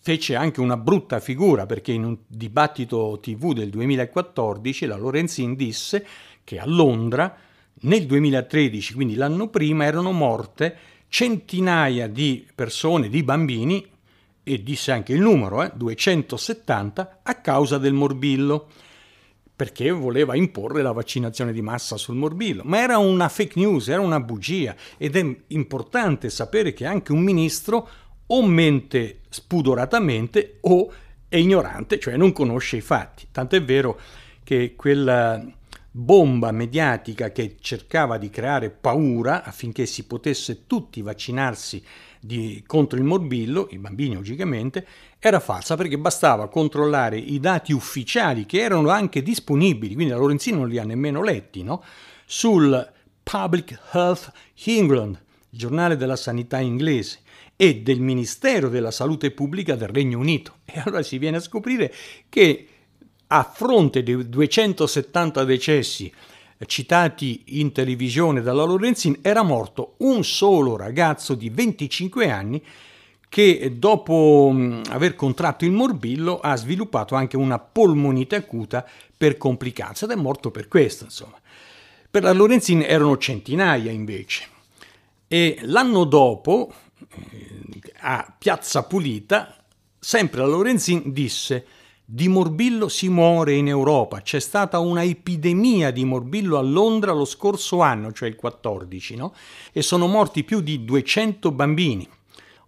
fece 0.00 0.34
anche 0.34 0.60
una 0.60 0.78
brutta 0.78 1.20
figura 1.20 1.66
perché 1.66 1.92
in 1.92 2.04
un 2.04 2.16
dibattito 2.26 3.18
tv 3.20 3.52
del 3.52 3.68
2014 3.68 4.86
la 4.86 4.96
Lorenzin 4.96 5.54
disse 5.54 6.06
che 6.44 6.58
a 6.58 6.64
Londra 6.64 7.36
nel 7.82 8.06
2013, 8.06 8.94
quindi 8.94 9.16
l'anno 9.16 9.48
prima, 9.48 9.84
erano 9.84 10.12
morte 10.12 10.74
centinaia 11.08 12.06
di 12.06 12.46
persone, 12.54 13.10
di 13.10 13.22
bambini, 13.22 13.86
e 14.42 14.62
disse 14.62 14.92
anche 14.92 15.12
il 15.12 15.20
numero, 15.20 15.62
eh, 15.62 15.72
270, 15.74 17.20
a 17.22 17.34
causa 17.34 17.76
del 17.76 17.92
morbillo 17.92 18.68
perché 19.54 19.90
voleva 19.90 20.34
imporre 20.34 20.82
la 20.82 20.92
vaccinazione 20.92 21.52
di 21.52 21.62
massa 21.62 21.96
sul 21.96 22.16
morbillo, 22.16 22.62
ma 22.64 22.80
era 22.80 22.98
una 22.98 23.28
fake 23.28 23.58
news, 23.58 23.88
era 23.88 24.00
una 24.00 24.20
bugia 24.20 24.74
ed 24.96 25.16
è 25.16 25.36
importante 25.48 26.30
sapere 26.30 26.72
che 26.72 26.86
anche 26.86 27.12
un 27.12 27.20
ministro 27.20 27.88
o 28.26 28.46
mente 28.46 29.20
spudoratamente 29.28 30.58
o 30.62 30.92
è 31.28 31.36
ignorante, 31.36 31.98
cioè 31.98 32.16
non 32.16 32.32
conosce 32.32 32.76
i 32.76 32.80
fatti. 32.80 33.28
Tant'è 33.30 33.62
vero 33.62 33.98
che 34.42 34.74
quella 34.76 35.42
bomba 35.94 36.50
mediatica 36.52 37.30
che 37.30 37.56
cercava 37.60 38.16
di 38.16 38.30
creare 38.30 38.70
paura 38.70 39.44
affinché 39.44 39.84
si 39.84 40.06
potesse 40.06 40.66
tutti 40.66 41.02
vaccinarsi 41.02 41.82
di, 42.24 42.62
contro 42.64 42.98
il 42.98 43.04
morbillo, 43.04 43.66
i 43.72 43.78
bambini 43.78 44.14
logicamente, 44.14 44.86
era 45.18 45.40
falsa 45.40 45.74
perché 45.76 45.98
bastava 45.98 46.48
controllare 46.48 47.18
i 47.18 47.40
dati 47.40 47.72
ufficiali 47.72 48.46
che 48.46 48.60
erano 48.60 48.90
anche 48.90 49.22
disponibili, 49.22 49.94
quindi 49.94 50.12
la 50.12 50.18
Lorenzini 50.18 50.56
non 50.56 50.68
li 50.68 50.78
ha 50.78 50.84
nemmeno 50.84 51.22
letti, 51.22 51.64
no? 51.64 51.82
sul 52.24 52.92
Public 53.22 53.78
Health 53.92 54.30
England, 54.64 55.20
il 55.50 55.58
giornale 55.58 55.96
della 55.96 56.16
sanità 56.16 56.60
inglese, 56.60 57.18
e 57.56 57.80
del 57.80 58.00
Ministero 58.00 58.68
della 58.68 58.92
Salute 58.92 59.32
Pubblica 59.32 59.74
del 59.74 59.88
Regno 59.88 60.18
Unito. 60.18 60.58
E 60.64 60.80
allora 60.80 61.02
si 61.02 61.18
viene 61.18 61.38
a 61.38 61.40
scoprire 61.40 61.92
che 62.28 62.66
a 63.26 63.42
fronte 63.44 64.02
dei 64.02 64.28
270 64.28 65.44
decessi 65.44 66.12
citati 66.66 67.42
in 67.58 67.72
televisione 67.72 68.40
dalla 68.40 68.64
Lorenzin, 68.64 69.18
era 69.22 69.42
morto 69.42 69.94
un 69.98 70.24
solo 70.24 70.76
ragazzo 70.76 71.34
di 71.34 71.50
25 71.50 72.30
anni 72.30 72.62
che 73.28 73.72
dopo 73.78 74.50
mm, 74.52 74.82
aver 74.90 75.14
contratto 75.14 75.64
il 75.64 75.72
morbillo 75.72 76.38
ha 76.40 76.54
sviluppato 76.56 77.14
anche 77.14 77.36
una 77.36 77.58
polmonite 77.58 78.36
acuta 78.36 78.86
per 79.16 79.38
complicanza 79.38 80.04
ed 80.04 80.10
è 80.10 80.16
morto 80.16 80.50
per 80.50 80.68
questo, 80.68 81.04
insomma. 81.04 81.40
Per 82.10 82.22
la 82.22 82.32
Lorenzin 82.32 82.82
erano 82.82 83.16
centinaia 83.16 83.90
invece. 83.90 84.44
E 85.26 85.58
l'anno 85.62 86.04
dopo, 86.04 86.74
eh, 87.08 87.92
a 88.00 88.34
Piazza 88.38 88.82
Pulita, 88.82 89.56
sempre 89.98 90.40
la 90.40 90.48
Lorenzin 90.48 91.10
disse 91.10 91.64
di 92.14 92.28
morbillo 92.28 92.90
si 92.90 93.08
muore 93.08 93.54
in 93.54 93.68
Europa, 93.68 94.20
c'è 94.20 94.38
stata 94.38 94.78
una 94.80 95.02
epidemia 95.02 95.90
di 95.90 96.04
morbillo 96.04 96.58
a 96.58 96.60
Londra 96.60 97.12
lo 97.12 97.24
scorso 97.24 97.80
anno, 97.80 98.12
cioè 98.12 98.28
il 98.28 98.36
14, 98.36 99.16
no? 99.16 99.34
e 99.72 99.80
sono 99.80 100.06
morti 100.06 100.44
più 100.44 100.60
di 100.60 100.84
200 100.84 101.50
bambini. 101.52 102.06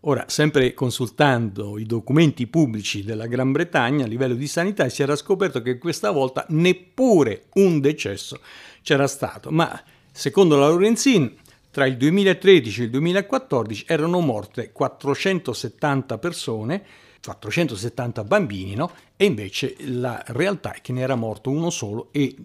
Ora, 0.06 0.24
sempre 0.28 0.72
consultando 0.72 1.78
i 1.78 1.84
documenti 1.84 2.46
pubblici 2.46 3.04
della 3.04 3.26
Gran 3.26 3.52
Bretagna 3.52 4.06
a 4.06 4.08
livello 4.08 4.34
di 4.34 4.46
sanità, 4.46 4.88
si 4.88 5.02
era 5.02 5.14
scoperto 5.14 5.60
che 5.60 5.76
questa 5.76 6.10
volta 6.10 6.46
neppure 6.48 7.44
un 7.56 7.80
decesso 7.80 8.40
c'era 8.80 9.06
stato, 9.06 9.50
ma 9.50 9.78
secondo 10.10 10.56
la 10.56 10.68
Lorenzin 10.68 11.30
tra 11.70 11.84
il 11.84 11.98
2013 11.98 12.80
e 12.80 12.84
il 12.84 12.90
2014 12.90 13.84
erano 13.88 14.20
morte 14.20 14.72
470 14.72 16.16
persone, 16.16 16.84
470 17.24 18.24
bambini, 18.24 18.74
no? 18.74 18.90
E 19.16 19.24
invece 19.24 19.76
la 19.80 20.22
realtà 20.28 20.74
è 20.74 20.80
che 20.80 20.92
ne 20.92 21.00
era 21.00 21.14
morto 21.14 21.50
uno 21.50 21.70
solo 21.70 22.08
e 22.10 22.36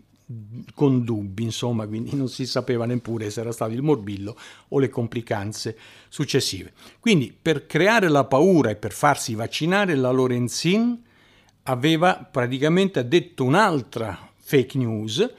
con 0.76 1.04
dubbi, 1.04 1.44
insomma, 1.44 1.88
quindi 1.88 2.15
non 2.15 2.30
si 2.30 2.46
sapeva 2.46 2.86
neppure 2.86 3.32
se 3.32 3.42
era 3.42 3.52
stato 3.52 3.72
il 3.74 3.82
morbillo 3.82 4.38
o 4.70 4.80
le 4.80 4.89
complicanze 4.89 5.76
successive. 6.08 6.74
Quindi 7.00 7.36
per 7.39 7.65
creare 7.65 8.08
la 8.10 8.26
paura 8.26 8.70
e 8.70 8.76
per 8.76 8.92
farsi 8.92 9.34
vaccinare 9.34 9.96
la 9.96 10.12
Lorenzin 10.12 11.02
aveva 11.63 12.15
praticamente 12.15 13.08
detto 13.08 13.44
un'altra 13.44 14.30
fake 14.36 14.78
news 14.78 15.34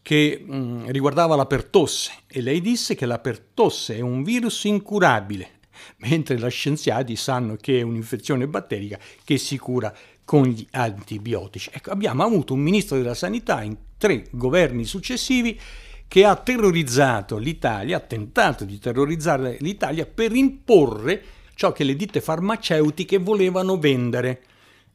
che 0.00 0.42
mh, 0.44 0.56
mm, 0.56 0.86
riguardava 0.88 1.36
la 1.36 1.46
pertosse 1.46 2.12
e 2.26 2.40
lei 2.40 2.60
disse 2.60 2.94
che 2.94 3.06
la 3.06 3.18
pertosse 3.18 3.96
è 3.96 4.00
un 4.00 4.22
virus 4.22 4.64
incurabile, 4.64 5.60
mentre 5.98 6.36
gli 6.36 6.50
scienziati 6.50 7.16
sanno 7.16 7.56
che 7.56 7.80
è 7.80 7.82
un'infezione 7.82 8.46
batterica 8.46 8.98
che 9.24 9.38
si 9.38 9.58
cura 9.58 9.94
con 10.24 10.44
gli 10.44 10.66
antibiotici. 10.70 11.70
Ecco, 11.72 11.90
abbiamo 11.90 12.22
avuto 12.22 12.54
un 12.54 12.60
ministro 12.60 12.96
della 12.96 13.14
sanità 13.14 13.62
in 13.62 13.76
tre 13.98 14.26
governi 14.30 14.84
successivi 14.84 15.58
che 16.06 16.24
ha 16.24 16.36
terrorizzato 16.36 17.38
l'Italia, 17.38 17.96
ha 17.96 18.00
tentato 18.00 18.64
di 18.64 18.78
terrorizzare 18.78 19.56
l'Italia 19.60 20.04
per 20.04 20.34
imporre 20.34 21.22
ciò 21.54 21.72
che 21.72 21.84
le 21.84 21.96
ditte 21.96 22.20
farmaceutiche 22.20 23.18
volevano 23.18 23.78
vendere. 23.78 24.42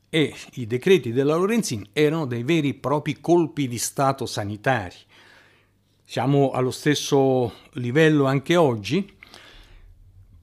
E 0.10 0.34
i 0.54 0.68
decreti 0.68 1.12
della 1.12 1.36
Lorenzin 1.36 1.88
erano 1.92 2.26
dei 2.26 2.44
veri 2.44 2.70
e 2.70 2.74
propri 2.76 3.20
colpi 3.20 3.68
di 3.68 3.78
Stato 3.78 4.26
sanitari. 4.26 4.96
Siamo 6.04 6.52
allo 6.52 6.72
stesso 6.72 7.52
livello 7.74 8.26
anche 8.26 8.56
oggi? 8.56 9.17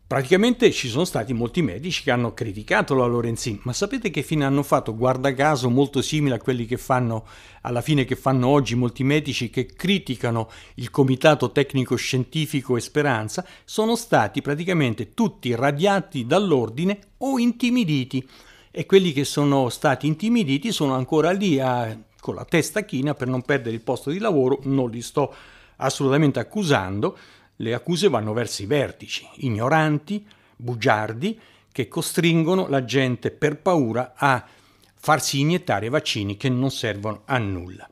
Praticamente 0.07 0.71
ci 0.71 0.89
sono 0.91 1.07
stati 1.07 1.33
molti 1.33 1.63
medici 1.63 2.03
che 2.03 2.11
hanno 2.11 2.35
criticato 2.35 2.95
la 2.95 3.07
Lorenzin, 3.07 3.61
ma 3.63 3.73
sapete 3.73 4.11
che 4.11 4.23
fine 4.23 4.45
hanno 4.45 4.63
fatto? 4.63 4.95
Guarda 4.95 5.33
caso 5.33 5.71
molto 5.71 6.03
simile 6.03 6.35
a 6.35 6.39
quelli 6.39 6.67
che 6.67 6.77
fanno 6.77 7.27
alla 7.63 7.81
fine 7.81 8.05
che 8.05 8.15
fanno 8.15 8.49
oggi 8.49 8.75
molti 8.75 9.03
medici 9.03 9.49
che 9.49 9.65
criticano 9.65 10.51
il 10.75 10.91
Comitato 10.91 11.53
Tecnico 11.53 11.97
Scientifico 11.97 12.77
e 12.77 12.83
Speranza, 12.83 13.47
sono 13.65 13.97
stati 13.97 14.43
praticamente 14.43 15.15
tutti 15.15 15.55
radiati 15.55 16.27
dall'ordine 16.27 16.99
o 17.19 17.39
intimiditi 17.39 18.29
e 18.71 18.85
quelli 18.85 19.11
che 19.13 19.25
sono 19.25 19.71
stati 19.71 20.07
intimiditi 20.07 20.71
sono 20.71 20.95
ancora 20.95 21.31
lì 21.31 21.59
a, 21.59 21.99
con 22.21 22.35
la 22.35 22.45
testa 22.45 22.83
china 22.83 23.15
per 23.15 23.29
non 23.29 23.41
perdere 23.41 23.75
il 23.75 23.81
posto 23.81 24.11
di 24.11 24.19
lavoro, 24.19 24.59
non 24.65 24.91
li 24.91 25.01
sto 25.01 25.35
assolutamente 25.77 26.39
accusando, 26.39 27.17
le 27.57 27.75
accuse 27.75 28.09
vanno 28.09 28.33
verso 28.33 28.63
i 28.63 28.67
vertici, 28.67 29.27
ignoranti, 29.37 30.27
bugiardi, 30.57 31.39
che 31.71 31.89
costringono 31.89 32.69
la 32.69 32.85
gente 32.85 33.31
per 33.31 33.59
paura 33.59 34.15
a 34.17 34.47
farsi 34.95 35.41
iniettare 35.41 35.89
vaccini 35.89 36.37
che 36.37 36.49
non 36.49 36.71
servono 36.71 37.23
a 37.25 37.39
nulla. 37.39 37.89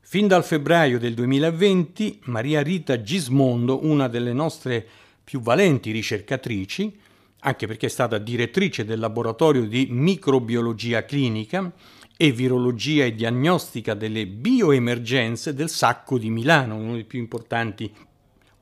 Fin 0.00 0.28
dal 0.28 0.44
febbraio 0.44 0.98
del 0.98 1.14
2020, 1.14 2.20
Maria 2.24 2.62
Rita 2.62 3.02
Gismondo, 3.02 3.84
una 3.84 4.06
delle 4.06 4.32
nostre 4.32 4.86
più 5.24 5.40
valenti 5.40 5.90
ricercatrici, 5.90 6.96
anche 7.40 7.66
perché 7.66 7.86
è 7.86 7.90
stata 7.90 8.18
direttrice 8.18 8.84
del 8.84 9.00
laboratorio 9.00 9.66
di 9.66 9.88
microbiologia 9.90 11.04
clinica 11.04 11.72
e 12.16 12.32
virologia 12.32 13.04
e 13.04 13.14
diagnostica 13.14 13.94
delle 13.94 14.26
bioemergenze 14.26 15.52
del 15.54 15.68
Sacco 15.68 16.18
di 16.18 16.30
Milano, 16.30 16.76
uno 16.76 16.94
dei 16.94 17.04
più 17.04 17.18
importanti 17.18 17.92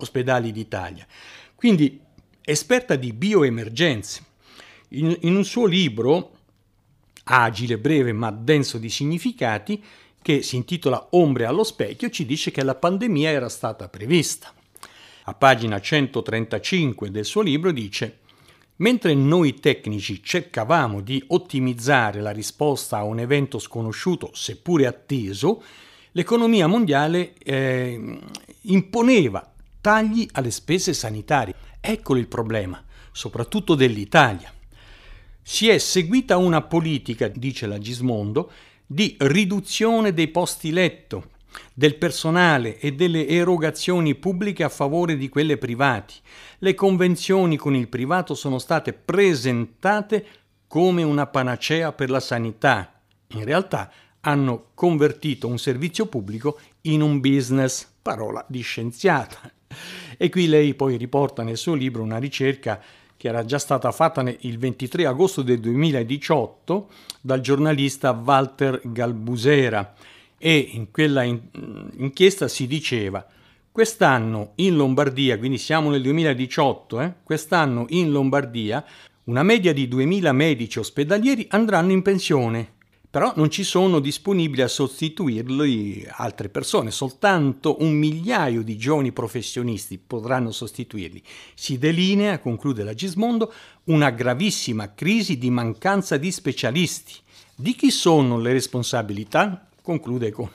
ospedali 0.05 0.53
d'Italia. 0.53 1.07
Quindi 1.55 2.01
esperta 2.41 2.95
di 2.97 3.13
bioemergenze. 3.13 4.23
In, 4.91 5.17
in 5.23 5.35
un 5.35 5.45
suo 5.45 5.67
libro, 5.67 6.33
agile, 7.25 7.79
breve 7.79 8.13
ma 8.13 8.31
denso 8.31 8.79
di 8.79 8.89
significati, 8.89 9.83
che 10.23 10.43
si 10.43 10.57
intitola 10.57 11.09
Ombre 11.11 11.47
allo 11.47 11.65
specchio, 11.65 12.09
ci 12.11 12.25
dice 12.25 12.51
che 12.51 12.63
la 12.63 12.75
pandemia 12.75 13.31
era 13.31 13.49
stata 13.49 13.89
prevista. 13.89 14.53
A 15.25 15.35
pagina 15.35 15.81
135 15.81 17.11
del 17.11 17.25
suo 17.25 17.43
libro 17.43 17.73
dice 17.73 18.21
Mentre 18.77 19.15
noi 19.15 19.55
tecnici 19.55 20.23
cercavamo 20.23 21.01
di 21.01 21.23
ottimizzare 21.29 22.21
la 22.21 22.33
risposta 22.33 22.99
a 22.99 23.05
un 23.05 23.21
evento 23.21 23.61
sconosciuto, 23.61 24.31
seppure 24.35 24.87
atteso, 24.87 25.63
l'economia 26.13 26.67
mondiale 26.67 27.35
eh, 27.39 28.19
imponeva 28.63 29.54
tagli 29.85 30.27
alle 30.33 30.51
spese 30.51 30.95
sanitarie. 30.95 31.55
Eccolo 31.79 32.19
il 32.19 32.27
problema, 32.27 32.83
soprattutto 33.13 33.75
dell'Italia. 33.75 34.51
Si 35.43 35.69
è 35.69 35.77
seguita 35.77 36.39
una 36.39 36.63
politica, 36.63 37.29
dice 37.29 37.67
la 37.67 37.77
Gismondo, 37.77 38.51
di 38.87 39.15
riduzione 39.19 40.15
dei 40.15 40.29
posti 40.29 40.73
letto, 40.73 41.33
del 41.75 41.97
personale 41.97 42.79
e 42.79 42.95
delle 42.95 43.29
erogazioni 43.29 44.15
pubbliche 44.15 44.65
a 44.65 44.71
favore 44.71 45.19
di 45.19 45.29
quelle 45.29 45.59
privati. 45.59 46.15
Le 46.61 46.73
convenzioni 46.73 47.59
con 47.59 47.75
il 47.75 47.89
privato 47.89 48.35
sono 48.35 48.59
state 48.59 48.95
presentate 48.95 50.27
come 50.67 51.03
una 51.03 51.27
panacea 51.27 51.93
per 51.93 52.09
la 52.09 52.21
sanità. 52.21 53.03
In 53.35 53.45
realtà 53.45 53.93
hanno 54.21 54.69
convertito 54.73 55.47
un 55.47 55.59
servizio 55.59 56.07
pubblico 56.07 56.59
in 56.83 57.03
un 57.03 57.21
business, 57.21 57.87
parola 58.01 58.43
di 58.49 58.63
scienziata. 58.63 59.53
E 60.17 60.29
qui 60.29 60.47
lei 60.47 60.75
poi 60.75 60.97
riporta 60.97 61.43
nel 61.43 61.57
suo 61.57 61.75
libro 61.75 62.03
una 62.03 62.19
ricerca 62.19 62.81
che 63.17 63.29
era 63.29 63.45
già 63.45 63.59
stata 63.59 63.91
fatta 63.93 64.23
il 64.41 64.59
23 64.59 65.07
agosto 65.07 65.43
del 65.43 65.61
2018 65.61 66.89
dal 67.21 67.41
giornalista 67.41 68.11
Walter 68.11 68.81
Galbusera. 68.85 69.95
E 70.37 70.57
in 70.73 70.91
quella 70.91 71.23
inchiesta 71.23 72.49
si 72.49 72.67
diceva 72.67 73.27
quest'anno 73.73 74.53
in 74.57 74.77
Lombardia, 74.77 75.39
quindi 75.39 75.59
siamo 75.59 75.91
nel 75.91 76.03
2018, 76.03 77.01
eh, 77.01 77.13
quest'anno 77.25 77.87
in 77.89 78.11
Lombardia 78.11 78.85
una 79.25 79.43
media 79.43 79.73
di 79.73 79.89
2000 79.89 80.33
medici 80.33 80.79
ospedalieri 80.79 81.47
andranno 81.49 81.93
in 81.93 82.03
pensione 82.03 82.74
però 83.15 83.33
non 83.37 83.49
ci 83.49 83.63
sono 83.63 84.01
disponibili 84.01 84.61
a 84.61 84.67
sostituirli 84.67 86.05
altre 86.17 86.49
persone, 86.49 86.91
soltanto 86.91 87.77
un 87.79 87.93
migliaio 87.93 88.65
di 88.65 88.77
giovani 88.77 89.13
professionisti 89.13 89.99
potranno 90.05 90.51
sostituirli. 90.51 91.23
Si 91.55 91.79
delinea, 91.79 92.41
conclude 92.41 92.83
la 92.83 92.93
Gismondo, 92.93 93.53
una 93.85 94.11
gravissima 94.11 94.95
crisi 94.95 95.39
di 95.39 95.49
mancanza 95.49 96.17
di 96.17 96.33
specialisti. 96.33 97.13
Di 97.55 97.77
chi 97.77 97.93
sono 97.93 98.37
le 98.37 98.51
responsabilità? 98.51 99.65
Conclude 99.81 100.33
con 100.33 100.51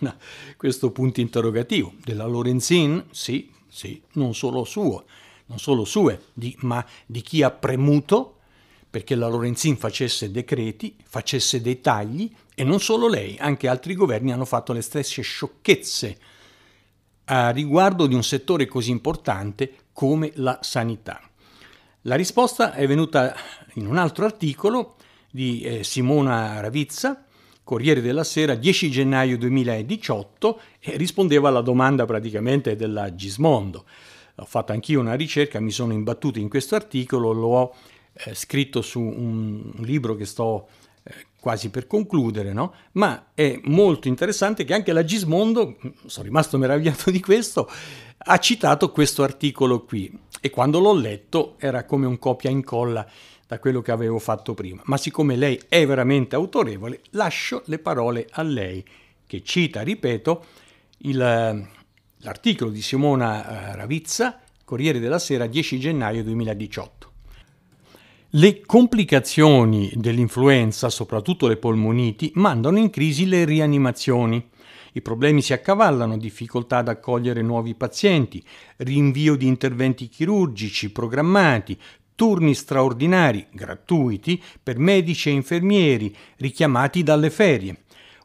questo 0.58 0.92
punto 0.92 1.22
interrogativo. 1.22 1.94
Della 2.04 2.26
Lorenzin? 2.26 3.06
Sì, 3.12 3.50
sì, 3.70 4.02
non 4.16 4.36
solo 4.36 4.66
suo, 4.66 5.06
non 5.46 5.60
solo 5.60 5.86
sue, 5.86 6.24
di, 6.34 6.54
ma 6.60 6.86
di 7.06 7.22
chi 7.22 7.42
ha 7.42 7.52
premuto 7.52 8.39
perché 8.90 9.16
la 9.16 9.28
Lorenzin 9.28 9.78
facesse 9.78 10.32
decreti, 10.32 10.96
facesse 11.04 11.62
dei 11.62 11.80
tagli 11.80 12.32
e 12.56 12.64
non 12.64 12.80
solo 12.80 13.08
lei, 13.08 13.38
anche 13.40 13.68
altri 13.68 13.94
governi 13.94 14.32
hanno 14.32 14.46
fatto 14.46 14.74
le 14.74 14.82
stesse 14.82 15.22
sciocchezze 15.22 16.18
a 17.26 17.52
riguardo 17.52 18.08
di 18.08 18.16
un 18.16 18.24
settore 18.24 18.66
così 18.66 18.90
importante 18.90 19.74
come 19.94 20.32
la 20.36 20.58
sanità. 20.62 21.22
La 22.04 22.16
risposta 22.16 22.74
è 22.74 22.88
venuta 22.88 23.36
in 23.74 23.86
un 23.86 23.98
altro 23.98 24.26
articolo 24.26 24.96
di 25.30 25.62
eh, 25.62 25.84
Simona 25.84 26.60
Ravizza, 26.60 27.26
Corriere 27.64 28.02
della 28.02 28.24
Sera, 28.24 28.56
10 28.56 28.90
gennaio 28.90 29.38
2018, 29.38 30.60
e 30.80 30.98
rispondeva 30.98 31.50
alla 31.50 31.62
domanda 31.62 32.06
praticamente 32.06 32.76
della 32.76 33.14
Gismondo. 33.14 33.86
Ho 34.38 34.46
fatto 34.46 34.72
anch'io 34.72 35.00
una 35.00 35.14
ricerca, 35.14 35.60
mi 35.60 35.70
sono 35.70 35.94
imbattuto 35.94 36.40
in 36.40 36.50
questo 36.50 36.74
articolo, 36.74 37.32
lo 37.32 37.48
ho 37.48 37.76
eh, 38.26 38.36
scritto 38.36 38.82
su 38.82 39.00
un, 39.00 39.72
libro 39.78 40.16
che 40.16 40.26
sto 40.26 40.68
quasi 41.40 41.70
per 41.70 41.88
concludere, 41.88 42.52
no? 42.54 42.74
ma 42.94 43.30
è 43.34 43.60
molto 43.64 44.08
interessante 44.08 44.66
che 44.66 44.74
anche 44.74 44.92
la 44.92 45.04
Gismondo, 45.04 45.78
sono 46.06 46.26
rimasto 46.26 46.58
meravigliato 46.58 47.10
di 47.12 47.22
questo, 47.22 47.70
ha 48.18 48.38
citato 48.38 48.92
questo 48.92 49.24
articolo 49.24 49.86
qui 49.86 50.12
e 50.42 50.50
quando 50.50 50.80
l'ho 50.80 50.94
letto 50.94 51.56
era 51.58 51.86
come 51.86 52.06
un 52.06 52.20
copia 52.20 52.50
e 52.50 52.54
incolla 52.54 53.08
da 53.48 53.58
quello 53.58 53.82
che 53.82 53.92
avevo 53.92 54.20
fatto 54.20 54.54
prima, 54.54 54.82
ma 54.86 54.98
siccome 54.98 55.36
lei 55.36 55.60
è 55.70 55.86
veramente 55.88 56.36
autorevole, 56.36 57.02
lascio 57.12 57.64
le 57.66 57.80
parole 57.80 58.28
a 58.32 58.44
lei, 58.44 58.86
che 59.26 59.42
cita, 59.42 59.82
ripeto, 59.82 60.46
il, 61.00 61.18
l'articolo 62.18 62.70
di 62.70 62.82
Simona 62.82 63.72
eh, 63.72 63.76
Ravizza, 63.76 64.40
Corriere 64.64 65.00
della 65.00 65.20
Sera, 65.20 65.48
10 65.48 65.80
gennaio 65.80 66.24
2018. 66.24 67.09
Le 68.34 68.62
complicazioni 68.64 69.92
dell'influenza, 69.96 70.92
soprattutto 70.92 71.48
le 71.48 71.58
polmoniti, 71.58 72.32
mandano 72.36 72.78
in 72.78 72.92
crisi 72.92 73.28
le 73.28 73.44
rianimazioni. 73.44 74.50
I 74.92 75.02
problemi 75.02 75.42
si 75.42 75.52
accavallano, 75.52 76.16
difficoltà 76.16 76.78
ad 76.78 76.90
accogliere 76.90 77.42
nuovi 77.42 77.74
pazienti, 77.74 78.44
rinvio 78.78 79.36
di 79.36 79.48
interventi 79.48 80.10
chirurgici 80.10 80.92
programmati, 80.92 81.76
turni 82.14 82.54
straordinari, 82.54 83.48
gratuiti, 83.52 84.40
per 84.62 84.78
medici 84.78 85.30
e 85.30 85.32
infermieri, 85.32 86.16
richiamati 86.38 87.02
dalle 87.02 87.32
ferie. 87.32 87.78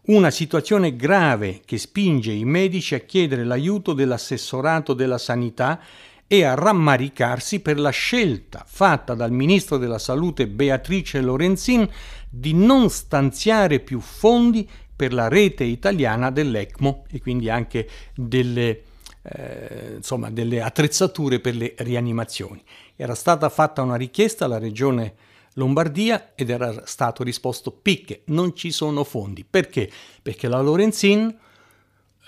Una 0.09 0.31
situazione 0.31 0.97
grave 0.97 1.63
che 1.65 1.79
spinge 1.79 2.31
i 2.31 2.45
medici 2.45 2.95
a 2.95 2.99
chiedere 2.99 3.43
l'aiuto 3.43 3.95
dell'assessorato 3.95 4.93
della 4.93 5.17
sanità 5.17 5.81
e 6.27 6.45
a 6.45 6.55
rammaricarsi 6.55 7.61
per 7.61 7.79
la 7.79 7.91
scelta 7.91 8.65
fatta 8.67 9.15
dal 9.15 9.31
ministro 9.31 9.77
della 9.77 9.99
Salute 9.99 10.49
Beatrice 10.49 11.21
Lorenzin 11.21 11.89
di 12.29 12.55
non 12.55 12.91
stanziare 12.91 13.81
più 13.81 14.01
fondi 14.01 14.69
per 14.97 15.13
la 15.13 15.29
rete 15.29 15.65
italiana 15.65 16.31
dell'ECMO 16.31 17.05
e 17.11 17.21
quindi 17.21 17.51
anche 17.51 17.89
delle, 18.15 18.83
eh, 19.23 19.95
insomma, 19.97 20.31
delle 20.31 20.63
attrezzature 20.63 21.41
per 21.41 21.57
le 21.57 21.75
rianimazioni. 21.79 22.63
Era 22.97 23.15
stata 23.15 23.49
fatta 23.49 23.83
una 23.83 23.97
richiesta 23.97 24.45
alla 24.45 24.59
regione 24.59 25.15
Lombardia 25.55 26.33
ed 26.35 26.51
era 26.51 26.87
stato 26.87 27.23
risposto 27.23 27.71
picche, 27.71 28.23
non 28.27 28.57
ci 28.57 28.71
sono 28.71 29.05
fondi. 29.05 29.45
Perché? 29.49 29.91
Perché 30.23 30.49
la 30.49 30.61
Lorenzin 30.61 31.37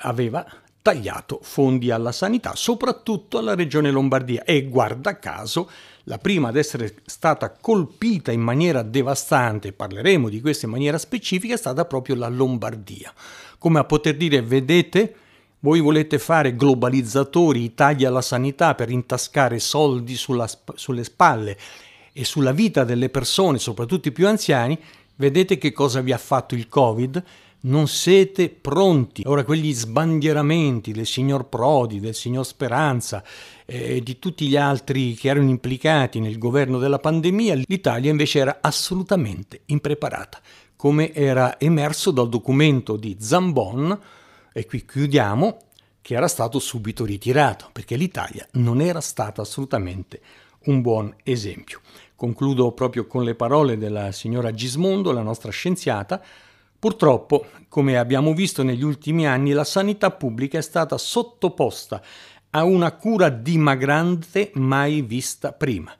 aveva 0.00 0.44
tagliato 0.86 1.40
fondi 1.42 1.90
alla 1.90 2.12
sanità, 2.12 2.54
soprattutto 2.54 3.38
alla 3.38 3.56
regione 3.56 3.90
Lombardia 3.90 4.44
e 4.44 4.68
guarda 4.68 5.18
caso 5.18 5.68
la 6.04 6.18
prima 6.18 6.50
ad 6.50 6.56
essere 6.56 6.94
stata 7.06 7.50
colpita 7.50 8.30
in 8.30 8.40
maniera 8.40 8.82
devastante, 8.82 9.72
parleremo 9.72 10.28
di 10.28 10.40
questo 10.40 10.66
in 10.66 10.70
maniera 10.70 10.96
specifica, 10.96 11.54
è 11.54 11.56
stata 11.56 11.86
proprio 11.86 12.14
la 12.14 12.28
Lombardia. 12.28 13.12
Come 13.58 13.80
a 13.80 13.84
poter 13.84 14.16
dire, 14.16 14.42
vedete, 14.42 15.16
voi 15.58 15.80
volete 15.80 16.20
fare 16.20 16.54
globalizzatori, 16.54 17.74
tagli 17.74 18.04
alla 18.04 18.22
sanità 18.22 18.76
per 18.76 18.88
intascare 18.88 19.58
soldi 19.58 20.14
sulla, 20.14 20.48
sulle 20.76 21.02
spalle 21.02 21.58
e 22.12 22.24
sulla 22.24 22.52
vita 22.52 22.84
delle 22.84 23.08
persone, 23.08 23.58
soprattutto 23.58 24.06
i 24.06 24.12
più 24.12 24.28
anziani, 24.28 24.78
vedete 25.16 25.58
che 25.58 25.72
cosa 25.72 26.00
vi 26.00 26.12
ha 26.12 26.18
fatto 26.18 26.54
il 26.54 26.68
Covid? 26.68 27.24
Non 27.66 27.86
siete 27.88 28.48
pronti. 28.48 29.22
Ora 29.26 29.44
quegli 29.44 29.72
sbandieramenti 29.72 30.92
del 30.92 31.06
signor 31.06 31.48
Prodi, 31.48 32.00
del 32.00 32.14
signor 32.14 32.44
Speranza 32.44 33.22
e 33.64 33.96
eh, 33.96 34.02
di 34.02 34.18
tutti 34.18 34.46
gli 34.46 34.56
altri 34.56 35.14
che 35.14 35.28
erano 35.28 35.50
implicati 35.50 36.20
nel 36.20 36.38
governo 36.38 36.78
della 36.78 36.98
pandemia, 36.98 37.54
l'Italia 37.66 38.10
invece 38.10 38.38
era 38.40 38.58
assolutamente 38.60 39.62
impreparata, 39.66 40.40
come 40.76 41.12
era 41.12 41.58
emerso 41.58 42.10
dal 42.10 42.28
documento 42.28 42.96
di 42.96 43.16
Zambon, 43.18 43.98
e 44.52 44.64
qui 44.66 44.84
chiudiamo, 44.84 45.58
che 46.00 46.14
era 46.14 46.28
stato 46.28 46.60
subito 46.60 47.04
ritirato, 47.04 47.68
perché 47.72 47.96
l'Italia 47.96 48.46
non 48.52 48.80
era 48.80 49.00
stata 49.00 49.42
assolutamente 49.42 50.20
un 50.66 50.80
buon 50.80 51.14
esempio. 51.24 51.80
Concludo 52.14 52.72
proprio 52.72 53.06
con 53.06 53.24
le 53.24 53.34
parole 53.34 53.76
della 53.76 54.12
signora 54.12 54.52
Gismondo, 54.52 55.12
la 55.12 55.22
nostra 55.22 55.50
scienziata, 55.50 56.22
Purtroppo, 56.78 57.46
come 57.68 57.96
abbiamo 57.96 58.34
visto 58.34 58.62
negli 58.62 58.84
ultimi 58.84 59.26
anni, 59.26 59.52
la 59.52 59.64
sanità 59.64 60.10
pubblica 60.10 60.58
è 60.58 60.62
stata 60.62 60.98
sottoposta 60.98 62.02
a 62.50 62.64
una 62.64 62.92
cura 62.92 63.28
dimagrante 63.28 64.50
mai 64.54 65.02
vista 65.02 65.52
prima. 65.52 65.92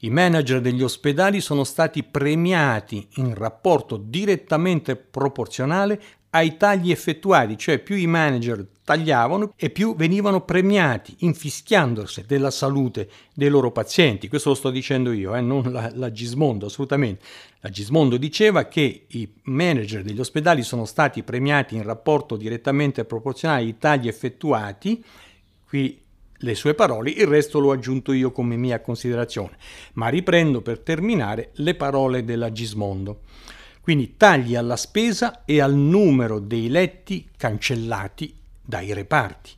I 0.00 0.10
manager 0.10 0.60
degli 0.60 0.82
ospedali 0.82 1.40
sono 1.40 1.64
stati 1.64 2.02
premiati 2.02 3.08
in 3.14 3.34
rapporto 3.34 3.96
direttamente 3.96 4.96
proporzionale 4.96 6.00
ai 6.34 6.56
tagli 6.56 6.90
effettuati, 6.90 7.56
cioè 7.56 7.78
più 7.78 7.94
i 7.94 8.08
manager 8.08 8.66
tagliavano 8.82 9.54
e 9.56 9.70
più 9.70 9.94
venivano 9.94 10.40
premiati, 10.40 11.14
infischiandosi 11.20 12.24
della 12.26 12.50
salute 12.50 13.08
dei 13.32 13.48
loro 13.48 13.70
pazienti. 13.70 14.28
Questo 14.28 14.48
lo 14.48 14.54
sto 14.56 14.70
dicendo 14.70 15.12
io, 15.12 15.34
eh, 15.36 15.40
non 15.40 15.70
la, 15.70 15.90
la 15.94 16.10
Gismondo, 16.10 16.66
assolutamente. 16.66 17.24
La 17.60 17.70
Gismondo 17.70 18.16
diceva 18.16 18.64
che 18.64 19.06
i 19.06 19.32
manager 19.44 20.02
degli 20.02 20.18
ospedali 20.18 20.64
sono 20.64 20.84
stati 20.84 21.22
premiati 21.22 21.76
in 21.76 21.84
rapporto 21.84 22.36
direttamente 22.36 23.04
proporzionale 23.04 23.62
ai 23.62 23.78
tagli 23.78 24.08
effettuati. 24.08 25.02
Qui 25.64 26.02
le 26.38 26.54
sue 26.56 26.74
parole, 26.74 27.10
il 27.10 27.28
resto 27.28 27.60
l'ho 27.60 27.70
aggiunto 27.70 28.12
io 28.12 28.32
come 28.32 28.56
mia 28.56 28.80
considerazione. 28.80 29.56
Ma 29.94 30.08
riprendo 30.08 30.62
per 30.62 30.80
terminare 30.80 31.50
le 31.54 31.76
parole 31.76 32.24
della 32.24 32.50
Gismondo. 32.50 33.20
Quindi 33.84 34.16
tagli 34.16 34.56
alla 34.56 34.76
spesa 34.76 35.44
e 35.44 35.60
al 35.60 35.74
numero 35.74 36.38
dei 36.38 36.70
letti 36.70 37.28
cancellati 37.36 38.34
dai 38.58 38.94
reparti. 38.94 39.50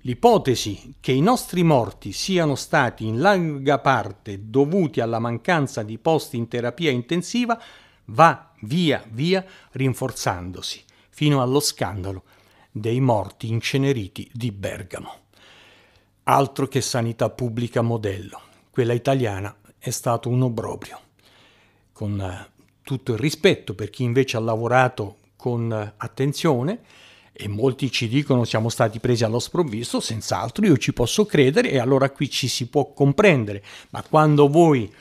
L'ipotesi 0.00 0.96
che 1.00 1.12
i 1.12 1.22
nostri 1.22 1.62
morti 1.62 2.12
siano 2.12 2.56
stati 2.56 3.06
in 3.06 3.20
larga 3.20 3.78
parte 3.78 4.50
dovuti 4.50 5.00
alla 5.00 5.18
mancanza 5.18 5.82
di 5.82 5.96
posti 5.96 6.36
in 6.36 6.46
terapia 6.46 6.90
intensiva 6.90 7.58
va 8.04 8.52
via 8.60 9.02
via 9.12 9.42
rinforzandosi, 9.70 10.84
fino 11.08 11.40
allo 11.40 11.60
scandalo 11.60 12.24
dei 12.70 13.00
morti 13.00 13.48
inceneriti 13.48 14.28
di 14.30 14.52
Bergamo. 14.52 15.14
Altro 16.24 16.68
che 16.68 16.82
sanità 16.82 17.30
pubblica 17.30 17.80
modello, 17.80 18.42
quella 18.68 18.92
italiana 18.92 19.56
è 19.78 19.88
stato 19.88 20.28
un 20.28 20.42
obbrobrio. 20.42 21.00
Con 21.92 22.20
eh, 22.20 22.58
tutto 22.90 23.12
il 23.12 23.20
rispetto 23.20 23.74
per 23.74 23.88
chi 23.88 24.02
invece 24.02 24.36
ha 24.36 24.40
lavorato 24.40 25.18
con 25.36 25.70
attenzione, 25.96 26.80
e 27.32 27.46
molti 27.46 27.88
ci 27.88 28.08
dicono 28.08 28.42
siamo 28.42 28.68
stati 28.68 28.98
presi 28.98 29.22
allo 29.22 29.38
sprovvisto, 29.38 30.00
senz'altro 30.00 30.66
io 30.66 30.76
ci 30.76 30.92
posso 30.92 31.24
credere 31.24 31.70
e 31.70 31.78
allora 31.78 32.10
qui 32.10 32.28
ci 32.28 32.48
si 32.48 32.66
può 32.66 32.92
comprendere, 32.92 33.62
ma 33.90 34.02
quando 34.02 34.48
voi 34.48 34.92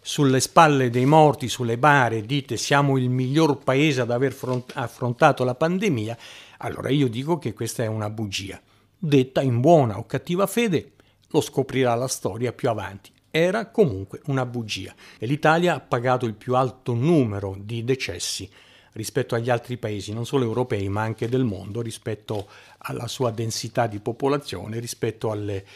sulle 0.00 0.40
spalle 0.40 0.88
dei 0.88 1.04
morti, 1.04 1.50
sulle 1.50 1.76
bare, 1.76 2.22
dite 2.22 2.56
siamo 2.56 2.96
il 2.96 3.10
miglior 3.10 3.58
paese 3.58 4.00
ad 4.00 4.10
aver 4.10 4.32
front- 4.32 4.72
affrontato 4.74 5.44
la 5.44 5.54
pandemia, 5.54 6.16
allora 6.60 6.88
io 6.88 7.08
dico 7.08 7.38
che 7.38 7.52
questa 7.52 7.82
è 7.82 7.86
una 7.86 8.08
bugia. 8.08 8.58
Detta 8.98 9.42
in 9.42 9.60
buona 9.60 9.98
o 9.98 10.06
cattiva 10.06 10.46
fede, 10.46 10.92
lo 11.28 11.42
scoprirà 11.42 11.94
la 11.94 12.08
storia 12.08 12.54
più 12.54 12.70
avanti. 12.70 13.12
Era 13.36 13.66
comunque 13.66 14.20
una 14.26 14.46
bugia 14.46 14.94
e 15.18 15.26
l'Italia 15.26 15.74
ha 15.74 15.80
pagato 15.80 16.24
il 16.24 16.34
più 16.34 16.54
alto 16.54 16.94
numero 16.94 17.56
di 17.58 17.82
decessi 17.82 18.48
rispetto 18.92 19.34
agli 19.34 19.50
altri 19.50 19.76
paesi, 19.76 20.12
non 20.12 20.24
solo 20.24 20.44
europei 20.44 20.88
ma 20.88 21.02
anche 21.02 21.28
del 21.28 21.42
mondo, 21.42 21.80
rispetto 21.80 22.46
alla 22.78 23.08
sua 23.08 23.32
densità 23.32 23.88
di 23.88 23.98
popolazione, 23.98 24.78
rispetto 24.78 25.32
alle 25.32 25.66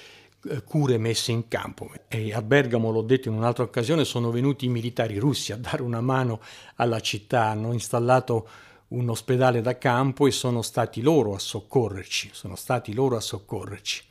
eh, 0.49 0.63
cure 0.63 0.99
messe 0.99 1.33
in 1.33 1.49
campo. 1.49 1.91
E 2.07 2.33
a 2.33 2.43
Bergamo, 2.43 2.93
l'ho 2.93 3.03
detto 3.03 3.27
in 3.27 3.35
un'altra 3.35 3.65
occasione, 3.65 4.05
sono 4.05 4.31
venuti 4.31 4.67
i 4.67 4.69
militari 4.69 5.19
russi 5.19 5.51
a 5.51 5.57
dare 5.57 5.83
una 5.83 6.01
mano 6.01 6.41
alla 6.77 7.01
città, 7.01 7.47
hanno 7.47 7.73
installato 7.73 8.49
un 8.91 9.09
ospedale 9.09 9.63
da 9.63 9.77
campo 9.79 10.29
e 10.29 10.31
sono 10.31 10.63
stati 10.63 11.01
loro 11.03 11.35
a 11.35 11.41
soccorrerci, 11.41 12.31
sono 12.33 12.55
stati 12.55 12.95
loro 12.95 13.17
a 13.17 13.21
soccorrerci. 13.21 14.08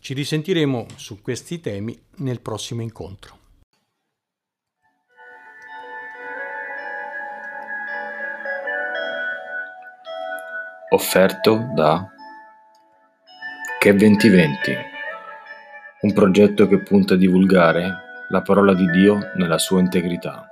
Ci 0.00 0.14
risentiremo 0.14 0.86
su 0.96 1.20
questi 1.20 1.60
temi 1.60 1.96
nel 2.16 2.40
prossimo 2.40 2.82
incontro. 2.82 3.38
offerto 10.92 11.70
da 11.72 12.04
Che 13.78 13.94
2020, 13.94 14.76
un 16.02 16.12
progetto 16.12 16.66
che 16.66 16.82
punta 16.82 17.14
a 17.14 17.16
divulgare 17.16 18.26
la 18.28 18.42
parola 18.42 18.74
di 18.74 18.90
Dio 18.90 19.30
nella 19.36 19.58
sua 19.58 19.80
integrità. 19.80 20.49